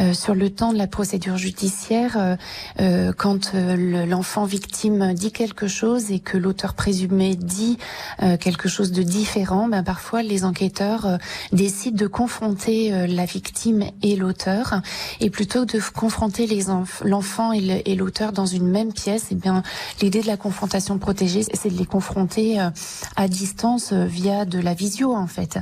[0.00, 2.36] euh, sur le temps de la procédure judiciaire,
[3.16, 7.78] quand l'enfant victime dit quelque chose et que l'auteur présumé dit
[8.40, 11.18] quelque chose de différent, ben parfois les enquêteurs
[11.52, 14.80] décident de confronter la victime et l'auteur,
[15.20, 16.48] et plutôt que de confronter
[17.04, 19.62] l'enfant et l'auteur dans une même pièce, et eh bien
[20.00, 22.58] l'idée de la confrontation protégée, c'est de les confronter
[23.16, 25.58] à distance euh, via de la visio en fait.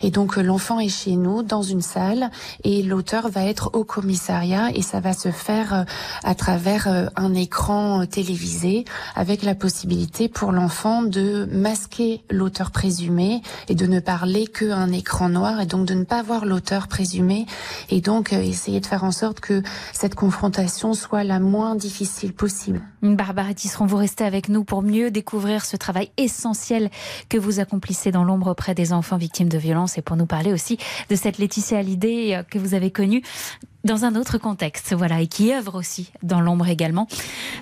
[0.00, 2.30] Et donc euh, l'enfant est chez nous dans une salle
[2.64, 5.84] et l'auteur va être au commissariat et ça va se faire euh,
[6.24, 13.74] à travers un écran télévisé avec la possibilité pour l'enfant de masquer l'auteur présumé et
[13.74, 17.46] de ne parler qu'un écran noir et donc de ne pas voir l'auteur présumé
[17.90, 22.80] et donc essayer de faire en sorte que cette confrontation soit la moins difficile possible.
[23.02, 26.61] Barbara Tisseron, vous restez avec nous pour mieux découvrir ce travail essentiel
[27.28, 30.52] que vous accomplissez dans l'ombre auprès des enfants victimes de violences et pour nous parler
[30.52, 30.78] aussi
[31.10, 33.22] de cette Laetitia Hallyday euh, que vous avez connue
[33.84, 37.08] dans un autre contexte, voilà, et qui œuvre aussi dans l'ombre également.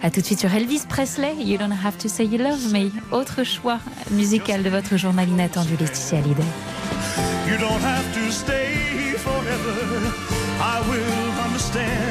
[0.03, 2.91] À tout de suite sur Elvis Presley, You Don't Have to Say You Love Me.
[3.11, 3.79] Autre choix
[4.11, 6.45] musical de votre journal inattendu, Laetitia Hallyday.
[7.49, 10.13] You don't have to stay forever.
[10.61, 12.10] I will understand.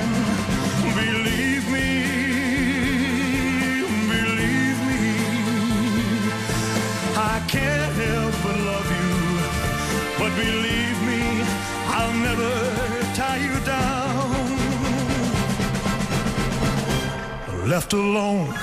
[7.52, 9.12] Can't help but love you.
[10.20, 11.22] But believe me,
[11.98, 12.52] I'll never
[13.16, 14.30] tie you down.
[17.68, 18.54] Left alone,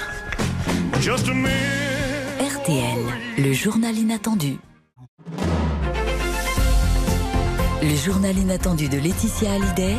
[1.00, 2.38] just a minute.
[2.38, 3.02] RTL,
[3.38, 4.58] le journal inattendu.
[7.82, 9.96] Le journal inattendu de Laetitia Hallyday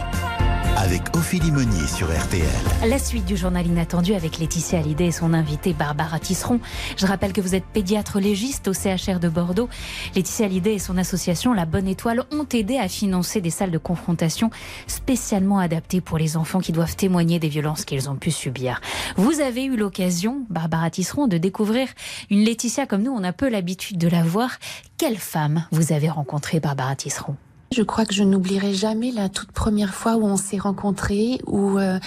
[0.78, 2.46] avec Ophélie Meunier sur RTL.
[2.88, 6.60] La suite du journal inattendu avec Laetitia Hallyday et son invitée Barbara Tisseron.
[6.98, 9.70] Je rappelle que vous êtes pédiatre légiste au CHR de Bordeaux.
[10.16, 13.80] Laetitia Hallyday et son association La Bonne Étoile ont aidé à financer des salles de
[13.80, 14.52] confrontation
[14.86, 18.80] spécialement adaptées pour les enfants qui doivent témoigner des violences qu'ils ont pu subir.
[19.16, 21.88] Vous avez eu l'occasion, Barbara Tisseron, de découvrir
[22.30, 24.52] une Laetitia comme nous, on a peu l'habitude de la voir.
[24.98, 27.36] Quelle femme vous avez rencontrée, Barbara Tisseron?
[27.72, 31.78] Je crois que je n'oublierai jamais la toute première fois où on s'est rencontrés, où
[31.78, 32.00] euh,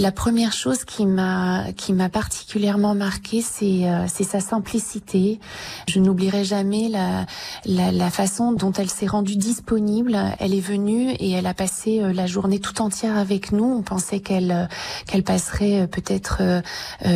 [0.00, 5.40] la première chose qui m'a qui m'a particulièrement marqué, c'est euh, c'est sa simplicité.
[5.88, 7.26] Je n'oublierai jamais la,
[7.66, 10.18] la, la façon dont elle s'est rendue disponible.
[10.38, 13.64] Elle est venue et elle a passé euh, la journée tout entière avec nous.
[13.64, 14.66] On pensait qu'elle euh,
[15.06, 16.40] qu'elle passerait peut-être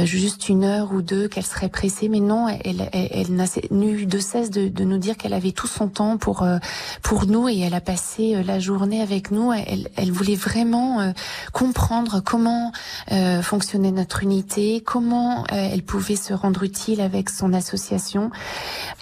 [0.05, 2.49] juste une heure ou deux, qu'elle serait pressée, mais non.
[2.49, 5.89] Elle elle, elle n'a eu de cesse de, de nous dire qu'elle avait tout son
[5.89, 6.47] temps pour
[7.03, 9.53] pour nous et elle a passé la journée avec nous.
[9.53, 11.13] Elle elle voulait vraiment
[11.53, 12.74] comprendre comment
[13.13, 18.31] euh, fonctionnait notre unité, comment euh, elle pouvait se rendre utile avec son association.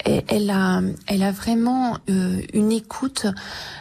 [0.05, 3.27] Elle a, elle a vraiment euh, une écoute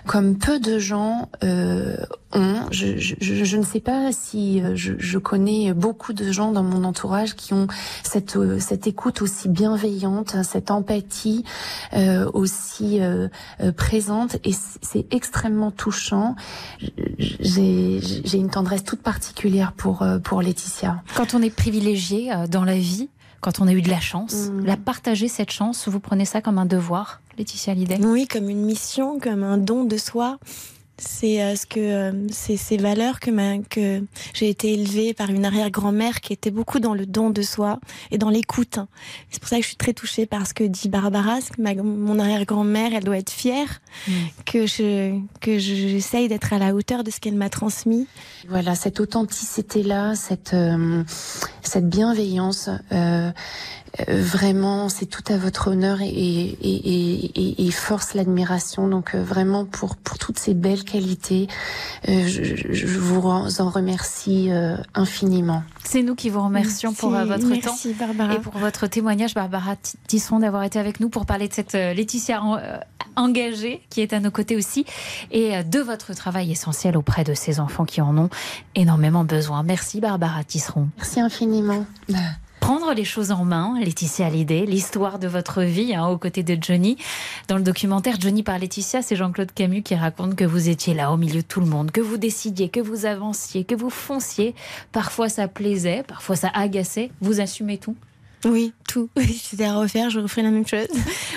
[0.07, 2.67] comme peu de gens ont.
[2.71, 7.53] Je, ne sais pas si je, je, connais beaucoup de gens dans mon entourage qui
[7.53, 7.67] ont
[8.03, 11.45] cette, cette écoute aussi bienveillante, cette empathie
[12.33, 13.01] aussi
[13.77, 16.37] présente et c'est extrêmement touchant.
[17.19, 21.03] J'ai une tendresse toute particulière pour, euh, pour Laetitia.
[21.15, 23.09] Quand on est privilégié euh, dans la vie,
[23.41, 24.65] quand on a eu de la chance, mm.
[24.65, 28.65] la partager cette chance, vous prenez ça comme un devoir, Laetitia Lidé Oui, comme une
[28.65, 30.39] mission, comme un don de soi.
[31.05, 35.45] C'est euh, ce que euh, c'est ces valeurs que, que j'ai été élevée par une
[35.45, 37.81] arrière-grand-mère qui était beaucoup dans le don de soi
[38.13, 38.79] et dans l'écoute.
[39.29, 41.41] C'est pour ça que je suis très touchée par ce que dit Barbara.
[41.41, 44.13] Que mon arrière-grand-mère, elle doit être fière mm.
[44.47, 48.07] que je que j'essaye d'être à la hauteur de ce qu'elle m'a transmis.
[48.49, 51.03] Voilà, cette authenticité là, cette euh,
[51.63, 52.71] cette bienveillance.
[54.01, 58.89] Euh, vraiment, c'est tout à votre honneur et, et, et, et force l'admiration.
[58.89, 61.47] Donc euh, vraiment pour pour toutes ces belles qualités,
[62.09, 64.51] euh, je, je, vous en remercie
[64.95, 65.63] infiniment.
[65.85, 68.35] C'est nous qui vous remercions pour votre Merci, temps Barbara.
[68.35, 69.77] et pour votre témoignage, Barbara
[70.07, 72.43] Tisson, d'avoir été avec nous pour parler de cette Laetitia
[73.17, 74.87] engagée qui est à nos côtés aussi
[75.31, 78.31] et de votre travail essentiel auprès de ces enfants qui en ont
[78.75, 79.63] énormément besoin.
[79.63, 80.89] Merci Barbara Tisseron.
[80.97, 81.85] Merci infiniment
[82.63, 86.57] prendre les choses en main, Laetitia Hallyday, l'histoire de votre vie hein, aux côtés de
[86.63, 86.97] Johnny.
[87.49, 91.11] Dans le documentaire Johnny par Laetitia, c'est Jean-Claude Camus qui raconte que vous étiez là
[91.11, 94.55] au milieu de tout le monde, que vous décidiez, que vous avanciez, que vous fonciez.
[94.93, 97.11] Parfois ça plaisait, parfois ça agaçait.
[97.21, 97.97] Vous assumez tout?
[98.45, 99.09] Oui, tout.
[99.43, 100.89] C'était à refaire, je referais la même chose.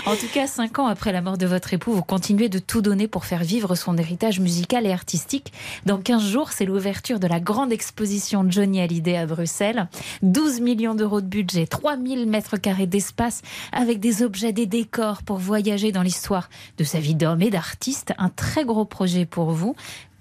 [0.08, 2.82] En tout cas, cinq ans après la mort de votre époux, vous continuez de tout
[2.82, 5.54] donner pour faire vivre son héritage musical et artistique.
[5.86, 9.88] Dans 15 jours, c'est l'ouverture de la grande exposition Johnny Hallyday à Bruxelles.
[10.24, 13.42] 12 millions d'euros de budget, 3000 mètres carrés d'espace
[13.72, 18.14] avec des objets, des décors pour voyager dans l'histoire de sa vie d'homme et d'artiste.
[18.18, 19.76] Un très gros projet pour vous.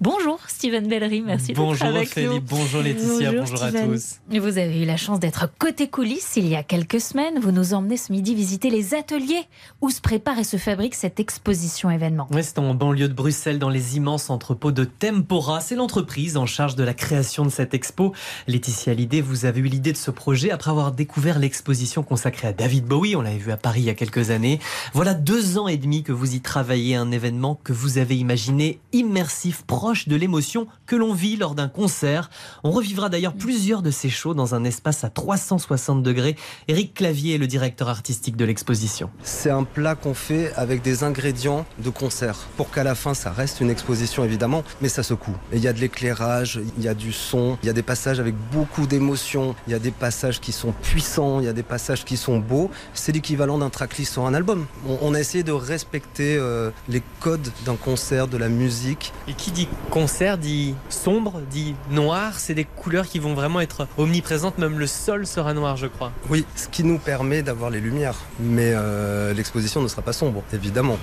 [0.05, 2.41] Bonjour Steven Bellery, merci d'être Bonjour avec Ophélie, nous.
[2.43, 3.91] bonjour Laetitia, bonjour, à Steven.
[3.95, 4.21] tous.
[4.39, 7.39] Vous avez eu la chance d'être côté coulisses il y a quelques semaines.
[7.41, 9.45] Vous nous emmenez ce midi visiter les ateliers
[9.81, 12.29] où se prépare et se fabrique cette exposition événement.
[12.33, 15.63] Oui, c'est en banlieue de Bruxelles, dans les immenses entrepôts de Tempora.
[15.63, 18.13] C'est l'entreprise en charge de la création de cette expo.
[18.47, 22.53] Laetitia Hallyday, vous avez eu l'idée de ce projet après avoir découvert l'exposition consacrée à
[22.53, 23.17] David Bowie.
[23.17, 24.59] On l'avait vu à Paris il y a quelques années.
[24.93, 28.81] Voilà deux ans et demi que vous y travaillez, un événement que vous avez imaginé
[28.93, 32.29] immersif, proche de l'émotion que l'on vit lors d'un concert.
[32.65, 36.37] On revivra d'ailleurs plusieurs de ces shows dans un espace à 360 degrés.
[36.69, 39.11] Éric Clavier est le directeur artistique de l'exposition.
[39.23, 43.31] C'est un plat qu'on fait avec des ingrédients de concert pour qu'à la fin ça
[43.31, 45.37] reste une exposition évidemment, mais ça secoue.
[45.53, 47.83] Et il y a de l'éclairage, il y a du son, il y a des
[47.83, 51.53] passages avec beaucoup d'émotions, il y a des passages qui sont puissants, il y a
[51.53, 52.71] des passages qui sont beaux.
[52.95, 54.67] C'est l'équivalent d'un tracklist sur un album.
[54.89, 59.13] On, on a essayé de respecter euh, les codes d'un concert, de la musique.
[59.29, 62.39] Et qui dit concert dit sombre, dit noir.
[62.39, 64.59] C'est des couleurs qui vont vraiment être omniprésentes.
[64.59, 66.13] Même le sol sera noir, je crois.
[66.31, 68.17] Oui, ce qui nous permet d'avoir les lumières.
[68.41, 70.99] Mais euh, l'exposition ne sera pas sombre, évidemment.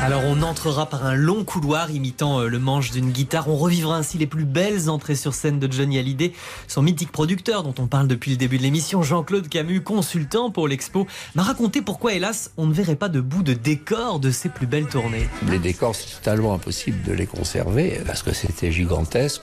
[0.00, 3.48] Alors on entrera par un long couloir imitant euh, le manche d'une guitare.
[3.48, 6.32] On revivra ainsi les plus belles entrées sur scène de Johnny Hallyday,
[6.68, 10.68] son mythique producteur dont on parle depuis le début de l'émission, Jean-Claude Camus, consultant pour
[10.68, 14.48] l'expo, m'a raconté pourquoi hélas on ne verrait pas de bout de décor de ses
[14.48, 15.28] plus belles tournées.
[15.50, 19.42] Les décors, c'est totalement impossible de les conserver parce que c'était gigantesque.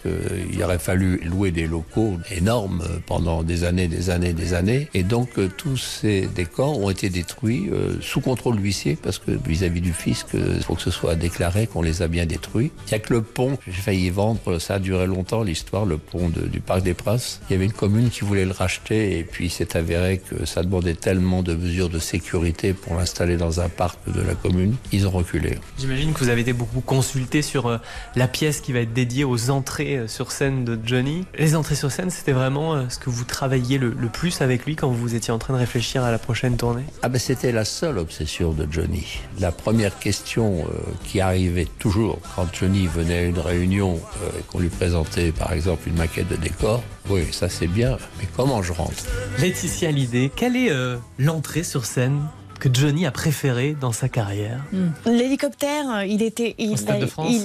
[0.52, 4.90] Il aurait fallu louer des locaux énormes pendant des années, des années, des années.
[4.94, 9.32] Et donc, euh, tous ces décors ont été détruits euh, sous contrôle d'huissier parce que
[9.32, 12.72] vis-à-vis du fisc, euh, il faut que ce soit déclaré qu'on les a bien détruits.
[12.88, 15.98] Il n'y a que le pont, j'ai failli vendre, ça a duré longtemps l'histoire, le
[15.98, 17.42] pont de- du Parc des Princes.
[17.50, 20.46] Il y avait une commune qui voulait le racheter et puis il s'est avéré que
[20.46, 24.76] ça demandait tellement de mesures de sécurité pour l'installer dans un parc de la commune,
[24.92, 25.58] ils ont reculé.
[25.80, 27.78] J'imagine que vous avez été beaucoup consulté sur euh,
[28.16, 31.26] la pièce qui va être dédiée aux entrées euh, sur scène de Johnny.
[31.38, 34.66] Les entrées sur scène, c'était vraiment euh, ce que vous travailliez le, le plus avec
[34.66, 36.84] lui quand vous étiez en train de réfléchir à la prochaine tournée?
[37.02, 39.06] Ah ben c'était la seule obsession de Johnny.
[39.40, 44.44] La première question euh, qui arrivait toujours quand Johnny venait à une réunion euh, et
[44.44, 48.62] qu'on lui présentait par exemple une maquette de décor, oui ça c'est bien, mais comment
[48.62, 49.06] je rentre?
[49.40, 52.22] Laetitia Hallyday, quelle est euh, l'entrée sur scène
[52.60, 54.64] que Johnny a préférée dans sa carrière?
[55.06, 56.76] L'hélicoptère, euh, il était, il,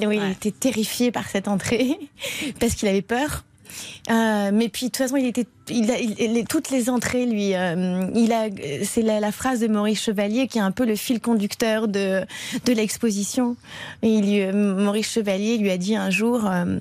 [0.07, 1.99] oui, était terrifié par cette entrée
[2.61, 3.45] parce qu'il avait peur.
[4.11, 7.27] Euh, mais puis de toute façon, il était, il a, il- les- toutes les entrées,
[7.27, 8.47] lui, euh, il a,
[8.85, 12.23] c'est la, la phrase de Maurice Chevalier qui est un peu le fil conducteur de
[12.65, 13.57] de l'exposition.
[14.03, 16.79] Et il lui- euh, Maurice Chevalier lui a dit un jour, euh,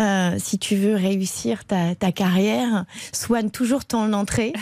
[0.00, 4.52] euh, si tu veux réussir ta, ta carrière, soigne toujours ton entrée,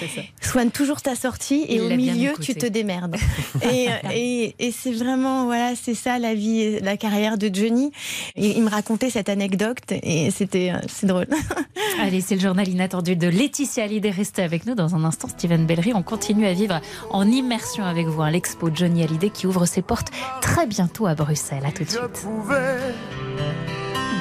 [0.40, 3.16] soigne toujours ta sortie, et Il au milieu, tu te démerdes.
[3.72, 7.90] et, et, et c'est vraiment, voilà, c'est ça la vie, la carrière de Johnny.
[8.36, 11.26] Il me racontait cette anecdote et c'était, c'est drôle.
[12.00, 14.10] Allez, c'est le journal inattendu de Laetitia Hallyday.
[14.10, 15.92] Restez avec nous dans un instant, Steven Bellery.
[15.94, 19.82] On continue à vivre en immersion avec vous à l'expo Johnny Hallyday qui ouvre ses
[19.82, 20.08] portes
[20.40, 21.64] très bientôt à Bruxelles.
[21.66, 22.12] À tout de Je suite.
[22.12, 22.78] pouvais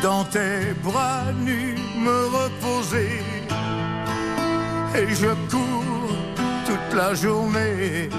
[0.01, 3.09] dans tes bras nus me reposer
[4.95, 6.15] et je cours
[6.65, 8.09] toute la journée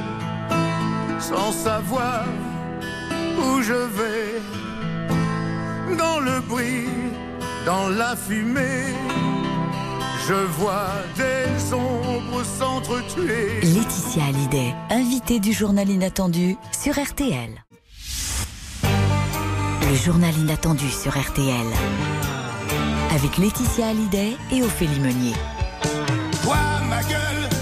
[1.20, 2.24] sans savoir
[3.38, 4.40] où je vais
[5.98, 6.88] dans le bruit,
[7.66, 8.94] dans la fumée.
[10.26, 13.60] Je vois des ombres s'entretuer.
[13.60, 17.62] Laetitia Hallyday, invitée du journal inattendu sur RTL.
[18.82, 21.66] Le journal inattendu sur RTL.
[23.14, 25.34] Avec Laetitia Hallyday et Ophélie Meunier.
[26.88, 27.53] Ma gueule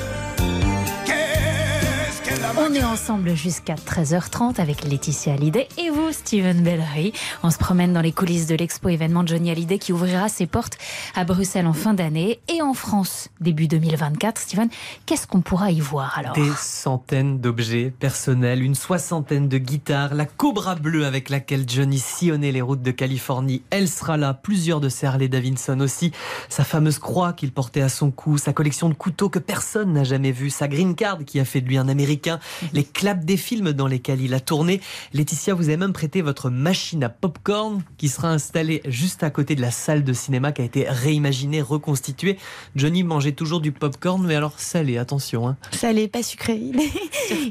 [2.72, 7.12] On est ensemble jusqu'à 13h30 avec Laetitia Hallyday et vous, Steven Bellery.
[7.42, 10.78] On se promène dans les coulisses de l'expo événement Johnny Hallyday qui ouvrira ses portes
[11.14, 14.40] à Bruxelles en fin d'année et en France début 2024.
[14.40, 14.70] Steven,
[15.04, 16.32] qu'est-ce qu'on pourra y voir alors?
[16.32, 22.52] Des centaines d'objets personnels, une soixantaine de guitares, la Cobra bleue avec laquelle Johnny sillonnait
[22.52, 26.10] les routes de Californie, elle sera là, plusieurs de ses Harley Davidson aussi,
[26.48, 30.04] sa fameuse croix qu'il portait à son cou, sa collection de couteaux que personne n'a
[30.04, 32.40] jamais vue, sa green card qui a fait de lui un Américain,
[32.72, 34.80] les claps des films dans lesquels il a tourné.
[35.12, 39.54] Laetitia, vous avez même prêté votre machine à popcorn qui sera installée juste à côté
[39.54, 42.38] de la salle de cinéma qui a été réimaginée, reconstituée.
[42.76, 45.48] Johnny mangeait toujours du popcorn, mais alors salé, attention.
[45.48, 45.56] Hein.
[45.72, 46.60] Salé, pas sucré.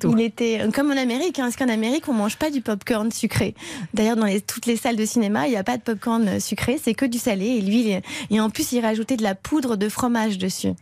[0.04, 3.56] Il, était comme en Amérique, hein, parce qu'en Amérique, on mange pas du popcorn sucré.
[3.94, 6.80] D'ailleurs, dans les, toutes les salles de cinéma, il n'y a pas de popcorn sucré,
[6.82, 7.46] c'est que du salé.
[7.46, 7.94] Et lui,
[8.30, 10.74] et en plus, il rajoutait de la poudre de fromage dessus.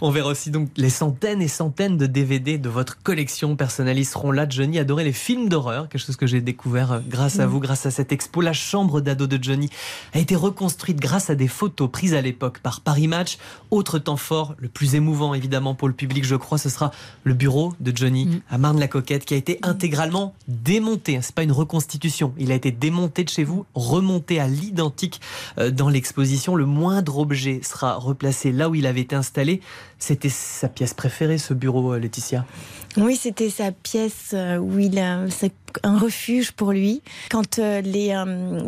[0.00, 4.46] On verra aussi donc les centaines et centaines de DVD de votre collection seront là.
[4.48, 7.50] Johnny adorait les films d'horreur, quelque chose que j'ai découvert euh, grâce à mm.
[7.50, 8.40] vous, grâce à cette expo.
[8.40, 9.68] La chambre d'ado de Johnny
[10.12, 13.38] a été reconstruite grâce à des photos prises à l'époque par Paris Match.
[13.70, 16.90] Autre temps fort, le plus émouvant évidemment pour le public, je crois, ce sera
[17.24, 18.40] le bureau de Johnny mm.
[18.50, 21.18] à Marne-la-Coquette qui a été intégralement démonté.
[21.22, 25.20] C'est pas une reconstitution, il a été démonté de chez vous, remonté à l'identique
[25.58, 26.54] euh, dans l'exposition.
[26.54, 29.60] Le moindre objet sera replacé là où il avait été installé.
[29.98, 32.44] C'était sa pièce préférée, ce bureau, euh, Laetitia
[32.96, 35.24] Oui, c'était sa pièce euh, où il a
[35.82, 37.02] un refuge pour lui.
[37.30, 38.14] Quand euh, les,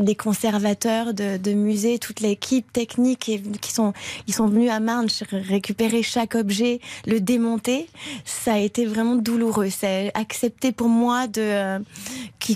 [0.05, 3.31] les conservateurs de, de musées, toute l'équipe technique
[3.61, 3.93] qui sont,
[4.27, 7.89] ils sont venus à Marne récupérer chaque objet, le démonter,
[8.25, 9.71] ça a été vraiment douloureux.
[9.71, 11.83] C'est accepté pour moi de,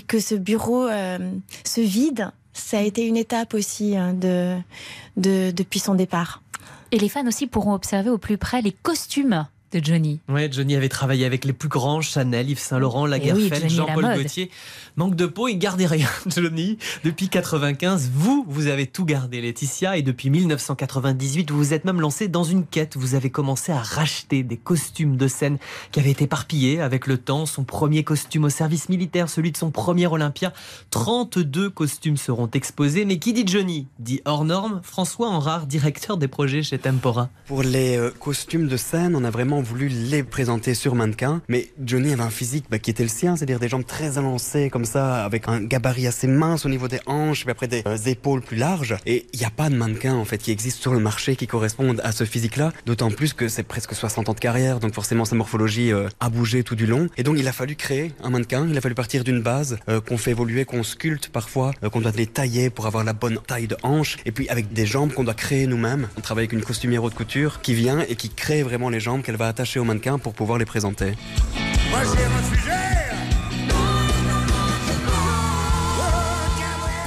[0.07, 2.31] que ce bureau se vide.
[2.53, 4.57] Ça a été une étape aussi hein, de,
[5.17, 6.41] de, depuis son départ.
[6.91, 10.19] Et les fans aussi pourront observer au plus près les costumes de Johnny.
[10.27, 14.15] Ouais, Johnny avait travaillé avec les plus grands, Chanel, Yves Saint Laurent, eh Lagerfeld, Jean-Paul
[14.15, 14.49] Gaultier.
[14.95, 16.77] Manque de peau, il gardait rien, Johnny.
[17.03, 22.01] Depuis 95, vous, vous avez tout gardé, Laetitia, et depuis 1998, vous vous êtes même
[22.01, 22.97] lancé dans une quête.
[22.97, 25.57] Vous avez commencé à racheter des costumes de scène
[25.91, 27.45] qui avaient été éparpillés avec le temps.
[27.45, 30.53] Son premier costume au service militaire, celui de son premier Olympia.
[30.89, 33.05] 32 costumes seront exposés.
[33.05, 34.81] Mais qui dit Johnny dit hors norme.
[34.83, 37.29] François Enrard, directeur des projets chez Tempora.
[37.45, 41.41] Pour les euh, costumes de scène, on a vraiment voulu les présenter sur mannequin.
[41.47, 44.69] Mais Johnny avait un physique bah, qui était le sien, c'est-à-dire des jambes très avancées
[44.69, 47.97] comme ça, avec un gabarit assez mince au niveau des hanches, puis après des euh,
[48.05, 48.97] épaules plus larges.
[49.05, 51.47] Et il n'y a pas de mannequin en fait qui existe sur le marché qui
[51.47, 52.71] correspondent à ce physique-là.
[52.85, 56.29] D'autant plus que c'est presque 60 ans de carrière, donc forcément sa morphologie euh, a
[56.29, 57.07] bougé tout du long.
[57.17, 58.67] Et donc il a fallu créer un mannequin.
[58.69, 62.11] Il a fallu partir d'une base euh, qu'on fait évoluer, qu'on sculpte parfois, qu'on doit
[62.15, 64.17] les tailler pour avoir la bonne taille de hanche.
[64.25, 66.07] Et puis avec des jambes qu'on doit créer nous-mêmes.
[66.17, 69.21] On travaille avec une costumière haute couture qui vient et qui crée vraiment les jambes
[69.21, 71.13] qu'elle va attacher au mannequin pour pouvoir les présenter.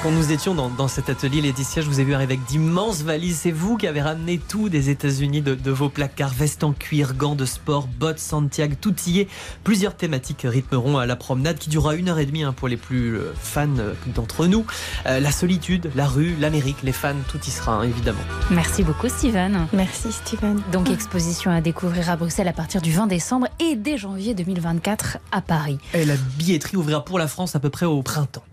[0.03, 3.37] Quand nous étions dans, cet atelier, Laetitia, je vous ai vu arriver avec d'immenses valises.
[3.37, 7.35] C'est vous qui avez ramené tout des États-Unis de, vos placards, vestes en cuir, gants
[7.35, 9.29] de sport, bottes Santiago, tout y est.
[9.63, 12.75] Plusieurs thématiques rythmeront à la promenade qui durera une heure et demie hein, pour les
[12.75, 14.65] plus euh, fans euh, d'entre nous.
[15.05, 18.19] Euh, la solitude, la rue, l'Amérique, les fans, tout y sera hein, évidemment.
[18.51, 19.67] Merci beaucoup, Steven.
[19.71, 20.61] Merci, Steven.
[20.73, 25.19] Donc, exposition à découvrir à Bruxelles à partir du 20 décembre et dès janvier 2024
[25.31, 25.77] à Paris.
[25.93, 28.43] Et la billetterie ouvrira pour la France à peu près au printemps.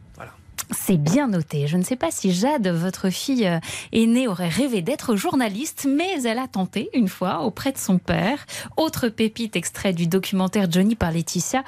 [0.71, 1.67] C'est bien noté.
[1.67, 3.59] Je ne sais pas si Jade, votre fille euh,
[3.93, 8.47] aînée, aurait rêvé d'être journaliste, mais elle a tenté une fois auprès de son père.
[8.77, 11.65] Autre pépite extrait du documentaire Johnny par Laetitia,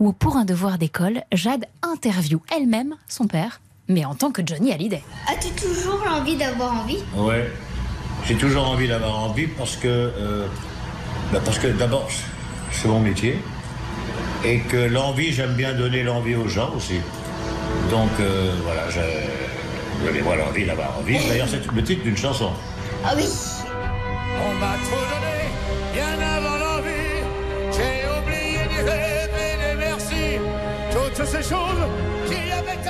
[0.00, 4.72] où pour un devoir d'école, Jade interview elle-même son père, mais en tant que Johnny
[4.72, 5.02] Hallyday.
[5.28, 6.98] As-tu toujours envie d'avoir envie?
[7.16, 7.50] Ouais,
[8.26, 10.46] j'ai toujours envie d'avoir envie parce que, euh,
[11.32, 12.08] bah parce que d'abord,
[12.70, 13.38] c'est mon métier
[14.44, 17.00] et que l'envie, j'aime bien donner l'envie aux gens aussi.
[17.90, 19.00] Donc euh, voilà, je,
[20.12, 21.18] les voilà envie d'avoir envie.
[21.28, 22.50] D'ailleurs, c'est le titre d'une chanson.
[23.04, 23.24] Ah oui.
[24.44, 25.52] On m'a trop donné,
[25.92, 26.51] bien avant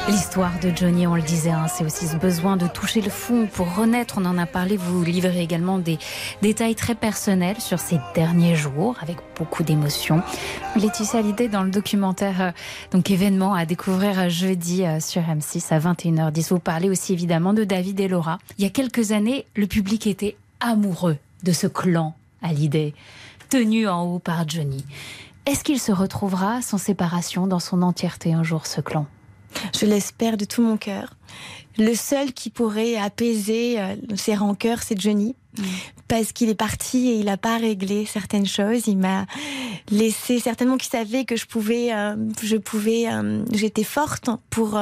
[0.09, 3.47] L'histoire de Johnny, on le disait, hein, c'est aussi ce besoin de toucher le fond
[3.47, 4.17] pour renaître.
[4.19, 4.77] On en a parlé.
[4.77, 5.99] Vous livrez également des
[6.43, 10.21] détails très personnels sur ces derniers jours, avec beaucoup d'émotions.
[10.77, 12.51] Laetitia Hallyday, dans le documentaire, euh,
[12.91, 16.49] donc événement à découvrir euh, jeudi euh, sur M6 à 21h10.
[16.51, 18.39] Vous parlez aussi évidemment de David et Laura.
[18.59, 22.93] Il y a quelques années, le public était amoureux de ce clan Hallyday,
[23.49, 24.85] tenu en haut par Johnny.
[25.45, 29.07] Est-ce qu'il se retrouvera sans séparation dans son entièreté un jour, ce clan?
[29.78, 31.16] Je l'espère de tout mon cœur.
[31.78, 35.34] Le seul qui pourrait apaiser euh, ses rancœurs, c'est Johnny.
[35.59, 35.62] Mm.
[36.13, 38.87] Parce qu'il est parti et il n'a pas réglé certaines choses.
[38.87, 39.25] Il m'a
[39.91, 44.79] laissé certainement qu'il savait que je pouvais, euh, je pouvais, euh, j'étais forte pour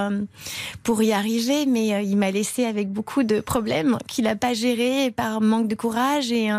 [0.83, 5.13] pour y arriver, mais il m'a laissé avec beaucoup de problèmes qu'il n'a pas géré
[5.13, 6.51] par manque de courage et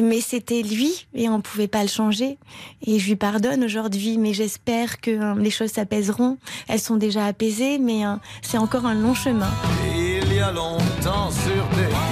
[0.00, 2.38] mais c'était lui et on pouvait pas le changer.
[2.86, 6.38] Et je lui pardonne aujourd'hui, mais j'espère que les choses s'apaiseront.
[6.66, 8.04] Elles sont déjà apaisées, mais
[8.40, 9.50] c'est encore un long chemin.
[9.94, 12.11] Il y a longtemps sur des.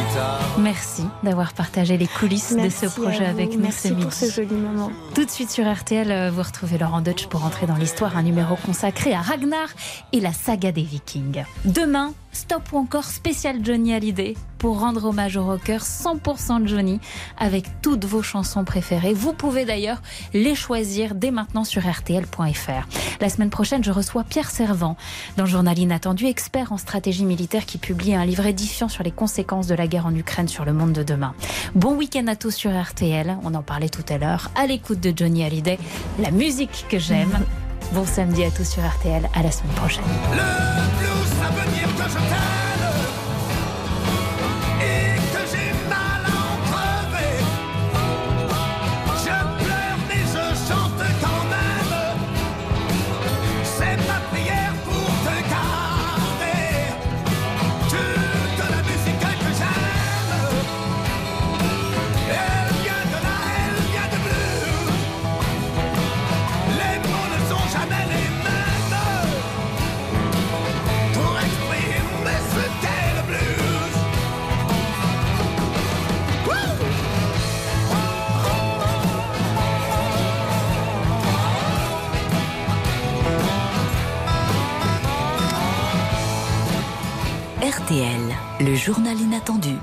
[0.59, 4.55] Merci d'avoir partagé les coulisses Merci de ce projet avec nous Merci pour ce joli
[4.55, 4.91] moment.
[5.15, 8.23] Tout de suite sur RTL, euh, vous retrouvez Laurent Deutsch pour entrer dans l'histoire, un
[8.23, 9.69] numéro consacré à Ragnar
[10.13, 11.45] et la saga des Vikings.
[11.65, 17.01] Demain, stop ou encore spécial Johnny Hallyday pour rendre hommage au rocker 100% Johnny
[17.39, 19.15] avec toutes vos chansons préférées.
[19.15, 20.03] Vous pouvez d'ailleurs
[20.35, 23.21] les choisir dès maintenant sur RTL.fr.
[23.21, 24.97] La semaine prochaine, je reçois Pierre Servant
[25.37, 29.13] dans le journal Inattendu, expert en stratégie militaire qui publie un livre édifiant sur les
[29.13, 31.35] conséquences de la guerre en Ukraine sur le monde de demain.
[31.75, 35.13] Bon week-end à tous sur RTL, on en parlait tout à l'heure, à l'écoute de
[35.17, 35.79] Johnny Hallyday,
[36.19, 37.39] la musique que j'aime.
[37.93, 40.05] Bon samedi à tous sur RTL, à la semaine prochaine.
[42.01, 42.60] Ça veut dire
[88.81, 89.77] journal inattendu.